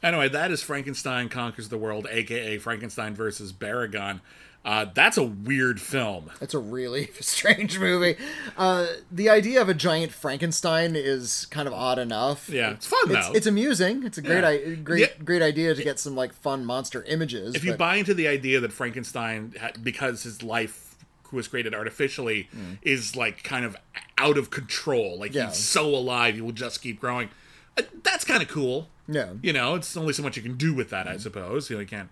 [0.03, 4.20] Anyway, that is Frankenstein conquers the world, aka Frankenstein versus Baragon.
[4.62, 6.31] Uh, that's a weird film.
[6.41, 8.16] It's a really strange movie.
[8.59, 12.49] Uh, the idea of a giant Frankenstein is kind of odd enough.
[12.51, 13.33] Yeah, it's fun It's, though.
[13.35, 14.05] it's amusing.
[14.05, 14.49] It's a great, Yeah.
[14.49, 15.22] I, great, Yeah.
[15.24, 17.55] great idea to get some like fun monster images.
[17.55, 20.95] if you but- buy into the idea that Frankenstein, because his life
[21.33, 22.49] was created artificially,
[22.83, 23.76] is like kind of
[24.18, 25.37] out of control, like Mm.
[25.37, 25.47] Yeah.
[25.47, 27.31] he's so alive, he will just keep growing.
[27.78, 28.89] Uh, that's kind of cool.
[29.11, 29.33] Yeah.
[29.43, 31.69] You know, it's only so much you can do with that, I suppose.
[31.69, 32.11] You know, you can't.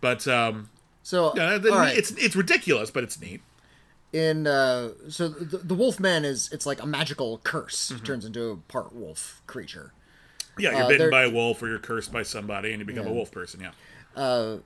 [0.00, 0.70] But um,
[1.02, 1.96] so yeah, right.
[1.96, 3.42] it's it's ridiculous, but it's neat.
[4.12, 8.04] in uh, so the, the wolf man is it's like a magical curse Mm-hmm.
[8.04, 9.92] turns into a part wolf creature.
[10.58, 13.06] Yeah, you're Uh, bitten by a wolf, or you're cursed by somebody, and you become
[13.06, 13.60] a wolf person.
[13.60, 13.70] Yeah.
[14.16, 14.58] I-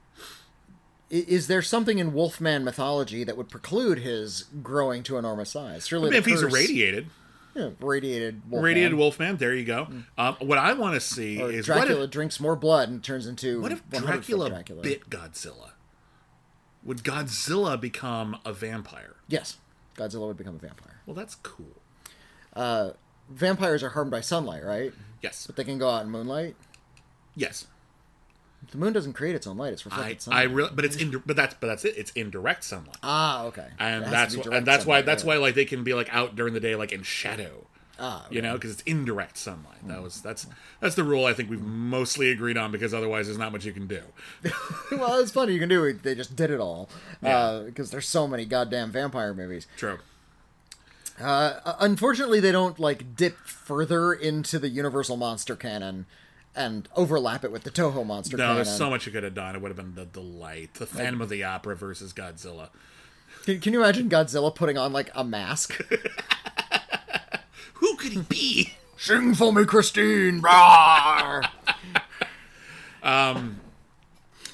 [1.10, 5.86] Is there something in Wolfman mythology that would preclude his growing to enormous size?
[5.86, 7.08] Surely, I mean, if the he's irradiated,
[7.54, 8.62] yeah, radiated Wolfman.
[8.64, 9.88] radiated Wolfman, there you go.
[10.18, 13.02] Um, what I want to see Or is Dracula what if, drinks more blood and
[13.02, 14.82] turns into what if Dracula, Dracula.
[14.82, 15.70] bit Godzilla?
[16.84, 19.16] Would Godzilla become a vampire?
[19.28, 19.58] Yes,
[19.96, 21.00] Godzilla would become a vampire.
[21.06, 21.76] Well, that's cool.
[23.30, 24.92] Vampires are harmed by sunlight, right?
[25.22, 25.46] Yes.
[25.46, 26.56] But they can go out in moonlight.
[27.34, 27.66] Yes.
[28.70, 30.50] The moon doesn't create its own light; it's I, reflected I sunlight.
[30.50, 31.94] really, but it's in, but that's, but that's it.
[31.96, 33.66] It's indirect sunlight, ah, okay.
[33.78, 35.28] and It has to that's, wh- and that's why, that's yeah.
[35.28, 37.66] why, like they can be like out during the day, like in shadow.
[38.00, 39.86] Ah, You know, because it's indirect sunlight.
[39.86, 40.46] That was that's
[40.80, 43.72] that's the rule I think we've mostly agreed on because otherwise there's not much you
[43.72, 44.02] can do.
[44.92, 46.02] well, it's funny you can do it.
[46.02, 46.88] They just did it all
[47.22, 47.62] Yeah.
[47.66, 49.66] because there's so many goddamn vampire movies.
[49.76, 49.98] True.
[51.20, 56.06] Uh, unfortunately, they don't like dip further into the Universal monster canon
[56.54, 58.56] and overlap it with the Toho monster No, canon.
[58.56, 59.54] there's so much you could have done.
[59.56, 60.74] It would have been the delight.
[60.74, 62.68] The Phantom of the Opera versus Godzilla.
[63.44, 65.80] Can, can you imagine Godzilla putting on like a mask?
[67.74, 68.74] Who could he be?
[68.96, 70.40] Sing for me, Christine.
[70.42, 71.48] Rawr!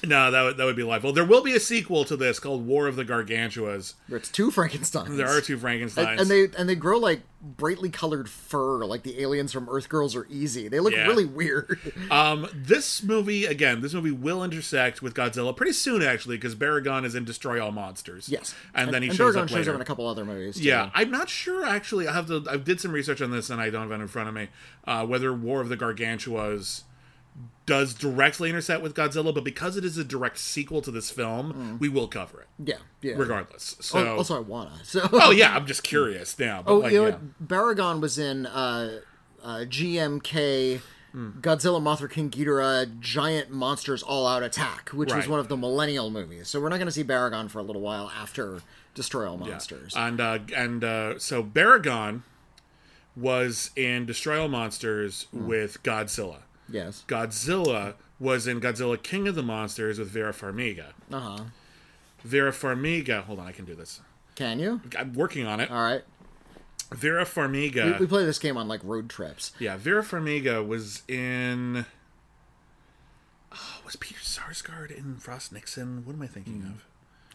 [0.03, 1.03] No, that would, that would be life.
[1.03, 3.95] Well, there will be a sequel to this called War of the Gargantuas.
[4.09, 5.17] It's two Frankensteins.
[5.17, 6.11] There are two Frankensteins.
[6.11, 9.87] and, and they and they grow like brightly colored fur, like the aliens from Earth
[9.89, 10.67] Girls are easy.
[10.67, 11.05] They look Yeah.
[11.07, 11.79] really weird.
[12.11, 17.05] Um, this movie again, this movie will intersect with Godzilla pretty soon, actually, because Baragon
[17.05, 18.29] is in Destroy All Monsters.
[18.29, 19.71] yes, and, then he and shows Baragon up shows later.
[19.71, 20.57] up in a couple other movies.
[20.57, 20.63] too.
[20.63, 22.07] Yeah, I'm not sure actually.
[22.07, 22.43] I have to.
[22.49, 24.47] I did some research on this, and I don't have it in front of me.
[24.85, 26.83] Uh, whether War of the Gargantuas
[27.65, 31.77] does directly intersect with Godzilla, but because it is a direct sequel to this film,
[31.79, 33.13] we will cover it Yeah, yeah.
[33.15, 33.75] regardless.
[33.79, 34.71] Oh, So, also, I wanna.
[34.83, 35.07] So.
[35.13, 36.63] oh yeah, I'm just curious now.
[36.63, 37.11] But Oh, like, you know yeah.
[37.15, 37.47] what?
[37.47, 38.99] Baragon was in uh,
[39.43, 40.81] uh, GMK.
[41.11, 41.39] Hmm.
[41.41, 46.11] Godzilla, Mothra, King Ghidorah, Giant Monsters All Out Attack, which was one of the Millennial
[46.11, 46.47] movies.
[46.49, 48.61] So we're not going to see Baragon for a little while after
[48.93, 49.95] Destroy All Monsters.
[49.97, 52.21] And uh, and uh, so Baragon
[53.15, 55.47] was in Destroy All Monsters Hmm.
[55.47, 56.41] with Godzilla.
[56.71, 57.03] Yes.
[57.07, 60.87] Godzilla was in Godzilla King of the Monsters with Vera Farmiga.
[61.11, 61.43] Uh huh.
[62.23, 64.01] Vera Farmiga, hold on, I can do this.
[64.35, 64.81] Can you?
[64.97, 65.69] I'm working on it.
[65.71, 66.03] All right.
[66.91, 67.93] Vera Farmiga.
[67.99, 69.51] We, we play this game on like road trips.
[69.59, 71.85] yeah, Vera Farmiga was in.
[73.51, 76.05] Oh, was Peter Sarsgaard in Frost Nixon?
[76.05, 76.85] What am I thinking of?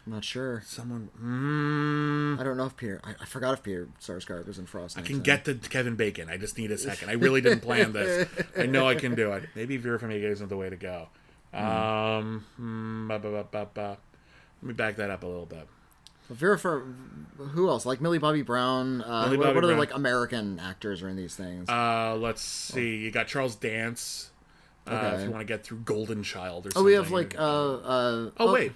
[0.06, 0.62] I'm not sure.
[0.66, 1.08] Someone.
[1.18, 3.00] Mm, I don't know if Peter.
[3.04, 4.98] I, I forgot if Peter Sarsgaard was in Frost.
[4.98, 6.28] I can get to Kevin Bacon.
[6.28, 7.08] I just need a second.
[7.08, 8.28] I really didn't plan this.
[8.56, 9.44] I know I can do it.
[9.54, 11.08] Maybe Vera Farmiga isn't the way to go.
[11.54, 13.98] Um, hmm, ba, ba, ba, ba, ba.
[14.60, 15.66] Let me back that up a little bit.
[16.30, 16.86] Vera for
[17.36, 17.86] who else?
[17.86, 19.02] Like Millie Bobby Brown.
[19.02, 19.78] Uh, Millie what, Bobby what other Brown.
[19.78, 21.68] like American actors are in these things?
[21.68, 22.96] Uh, let's see.
[22.96, 24.30] You got Charles Dance.
[24.86, 25.16] Uh, Okay.
[25.16, 26.82] If you want to get through Golden Child or something.
[26.82, 27.42] oh, we have like uh
[27.74, 28.30] uh.
[28.38, 28.72] Oh, wait.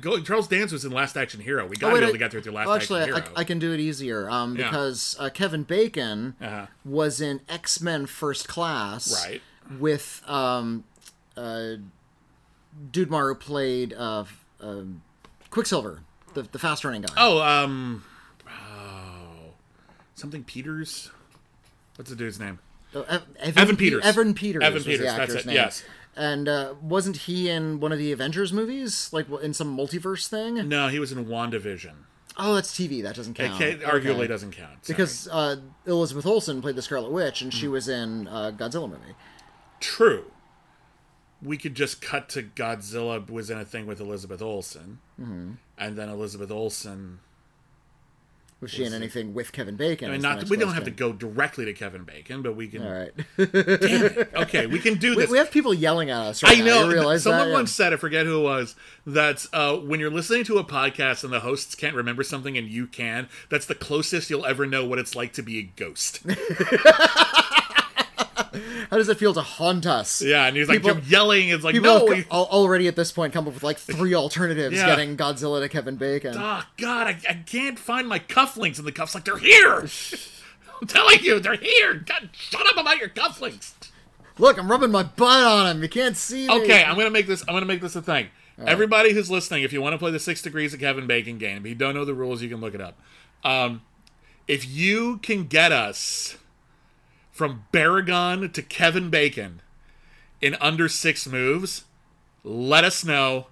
[0.00, 1.66] Go, Charles Dance was in Last Action Hero.
[1.66, 3.20] We got to wait, be able to get through through Last oh, actually, Action I,
[3.20, 3.32] Hero.
[3.36, 4.30] I can do it easier.
[4.30, 4.68] Um, Yeah.
[4.68, 6.66] because uh, Kevin Bacon Uh-huh.
[6.84, 9.42] was in X Men First Class, Right.
[9.78, 10.84] With um,
[11.36, 11.74] uh,
[12.90, 14.24] Dude Maru played uh,
[14.60, 15.02] um
[15.50, 16.00] Quicksilver,
[16.34, 17.12] the the fast running guy.
[17.16, 18.04] Oh, um,
[18.48, 19.54] oh,
[20.14, 21.10] something Peters.
[21.96, 22.58] What's the dude's name?
[22.94, 24.04] Oh, Evan, Evan Peters.
[24.04, 24.62] Evan Peters.
[24.62, 25.54] Evan Peters, that's it, name.
[25.54, 25.84] yes.
[26.16, 30.68] And uh, wasn't he in one of the Avengers movies, like in some multiverse thing?
[30.68, 31.92] No, he was in WandaVision.
[32.38, 33.02] Oh, that's TV.
[33.02, 33.58] That doesn't It count.
[33.58, 34.26] ca- arguably Okay.
[34.26, 34.84] doesn't count.
[34.84, 34.94] sorry.
[34.96, 35.56] because uh,
[35.86, 39.14] Elizabeth Olsen played the Scarlet Witch, and she was in uh, Godzilla movie.
[39.80, 40.24] True.
[41.42, 45.52] We could just cut to Godzilla was in a thing with Elizabeth Olsen, Mm-hmm.
[45.78, 47.20] and then Elizabeth Olsen.
[48.62, 50.08] Was she in anything with Kevin Bacon?
[50.08, 52.86] I mean, not we don't have to go directly to Kevin Bacon, but we can.
[52.86, 53.12] All right.
[53.36, 54.30] Damn it.
[54.42, 55.28] Okay, we can do this.
[55.30, 56.42] we have people yelling at us.
[56.44, 56.88] Right I know.
[56.88, 57.16] Now.
[57.16, 57.48] Someone that?
[57.48, 57.52] Yeah.
[57.52, 61.24] once said, I forget who it was, that uh, when you're listening to a podcast
[61.24, 64.84] and the hosts can't remember something and you can, that's the closest you'll ever know
[64.84, 66.20] what it's like to be a ghost.
[68.92, 70.20] How does it feel to haunt us?
[70.20, 71.48] yeah, and he's like People- yelling.
[71.48, 72.04] It's like, People no.
[72.04, 74.84] we- already at this point come up with like three alternatives Yeah.
[74.84, 76.34] getting Godzilla to Kevin Bacon.
[76.36, 79.88] Oh God, I, I can't find my cufflinks, and the cuffs like they're here.
[80.82, 81.94] I'm telling you, they're here.
[81.94, 83.72] God, shut up about your cufflinks.
[84.36, 85.82] Look, I'm rubbing my butt on him.
[85.82, 86.54] You can't see me.
[86.62, 87.42] Okay, I'm gonna make this.
[87.48, 88.28] I'm gonna make this a thing.
[88.62, 91.64] Everybody who's listening, if you want to play the Six Degrees of Kevin Bacon game,
[91.64, 92.98] if you don't know the rules, you can look it up.
[93.42, 93.80] Um,
[94.46, 96.36] if you can get us
[97.32, 99.60] from Baragon to Kevin Bacon
[100.40, 101.84] in under six moves,
[102.44, 103.46] let us know.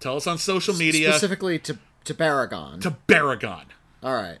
[0.00, 2.80] Tell us on social media Specifically to to Baragon.
[2.82, 3.64] to Baragon.
[4.02, 4.38] All right.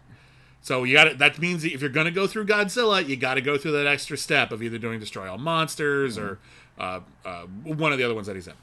[0.62, 3.40] So you got That means if you're going to go through Godzilla, you got to
[3.40, 6.38] go through that extra step of either doing Destroy All Monsters or
[6.78, 8.54] uh, uh, one of the other ones that he's in.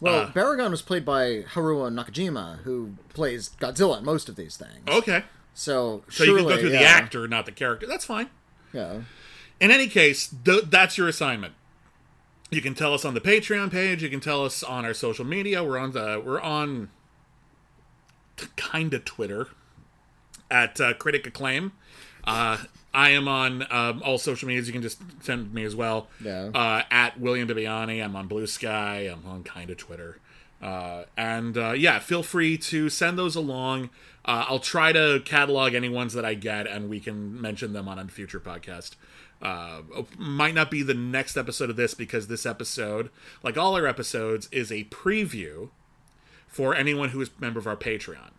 [0.00, 0.32] Well, Uh.
[0.32, 4.88] Baragon was played by Haruo Nakajima, who plays Godzilla in most of these things.
[4.88, 5.22] Okay,
[5.54, 7.86] So, so you can go surely, through the actor, not the character.
[7.86, 8.30] That's fine.
[8.72, 9.02] Yeah.
[9.60, 11.54] In any case, th- that's your assignment.
[12.50, 14.02] You can tell us on the Patreon page.
[14.02, 15.64] You can tell us on our social media.
[15.64, 16.90] We're on the we're on
[18.56, 19.48] kind of Twitter
[20.50, 21.72] at uh, Critic Acclaim.
[22.24, 22.58] Uh,
[22.94, 24.66] I am on um, all social medias.
[24.66, 26.08] You can just send me as well.
[26.22, 26.50] Yeah.
[26.54, 28.04] Uh, at William Bibbiani.
[28.04, 29.10] I'm on Blue Sky.
[29.10, 30.18] I'm on kind of Twitter.
[30.62, 33.90] Uh, and uh, yeah, feel free to send those along.
[34.24, 37.88] Uh, I'll try to catalog any ones that I get, and we can mention them
[37.88, 38.94] on a future podcast.
[39.42, 39.82] Uh,
[40.16, 43.10] might not be the next episode of this because this episode,
[43.42, 45.70] like all our episodes, is a preview
[46.46, 48.30] for anyone who is a member of our Patreon.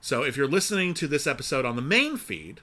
[0.00, 2.60] So if you're listening to this episode on the main feed,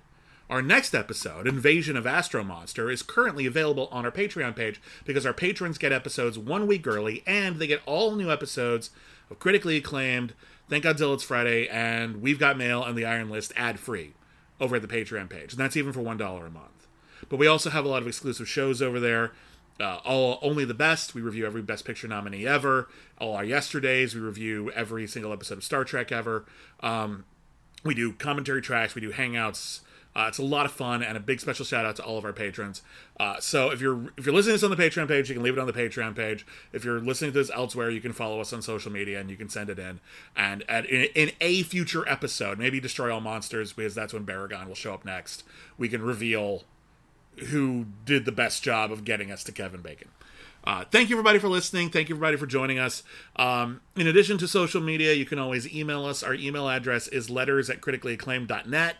[0.49, 5.25] our next episode, Invasion of Astro Monster, is currently available on our Patreon page because
[5.25, 8.91] our patrons get episodes one week early and they get all new episodes
[9.31, 10.33] of critically acclaimed
[10.69, 14.13] Thank Godzilla It's Friday and We've Got Mail and the Iron List ad free
[14.59, 15.53] over at the Patreon page.
[15.53, 16.87] And that's even for $1 a month.
[17.29, 19.31] But we also have a lot of exclusive shows over there.
[19.79, 21.13] Uh, all only the best.
[21.13, 22.87] We review every Best Picture nominee ever.
[23.19, 24.15] All our yesterdays.
[24.15, 26.45] We review every single episode of Star Trek ever.
[26.79, 27.25] Um,
[27.83, 28.95] we do commentary tracks.
[28.95, 29.81] We do hangouts.
[30.15, 32.23] Uh, it's a lot of fun, and a big special shout out to all of
[32.23, 32.81] our patrons.
[33.19, 35.43] Uh, so if you're if you're listening to this on the Patreon page, you can
[35.43, 36.45] leave it on the Patreon page.
[36.71, 39.35] If you're listening to this elsewhere, you can follow us on social media and you
[39.35, 39.99] can send it in.
[40.35, 44.67] And at, in, in a future episode, maybe destroy all monsters because that's when Baragon
[44.67, 45.43] will show up next.
[45.77, 46.63] We can reveal
[47.47, 50.09] who did the best job of getting us to Kevin Bacon.
[50.63, 51.89] Uh, thank you, everybody, for listening.
[51.89, 53.03] Thank you, everybody, for joining us.
[53.35, 56.23] Um, in addition to social media, you can always email us.
[56.23, 58.95] Our email address is letters at criticallyacclaimed.net.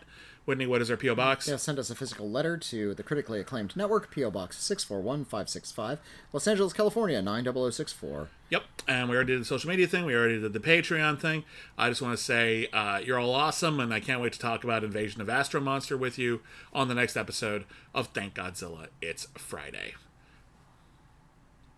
[0.46, 1.16] Witney, what is our P.O.
[1.16, 1.48] Box?
[1.48, 4.30] Yeah, send us a physical letter to the critically acclaimed network, P.O.
[4.30, 5.98] Box 641565,
[6.32, 8.28] Los Angeles, California 90064.
[8.50, 8.62] Yep.
[8.86, 10.04] And we already did the social media thing.
[10.04, 11.42] We already did the Patreon thing.
[11.76, 14.62] I just want to say uh, you're all awesome, and I can't wait to talk
[14.62, 16.42] about Invasion of Astro Monster with you
[16.72, 18.86] on the next episode of Thank Godzilla.
[19.02, 19.94] It's Friday.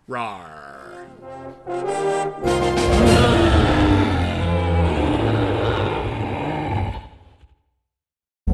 [0.07, 1.07] Rar.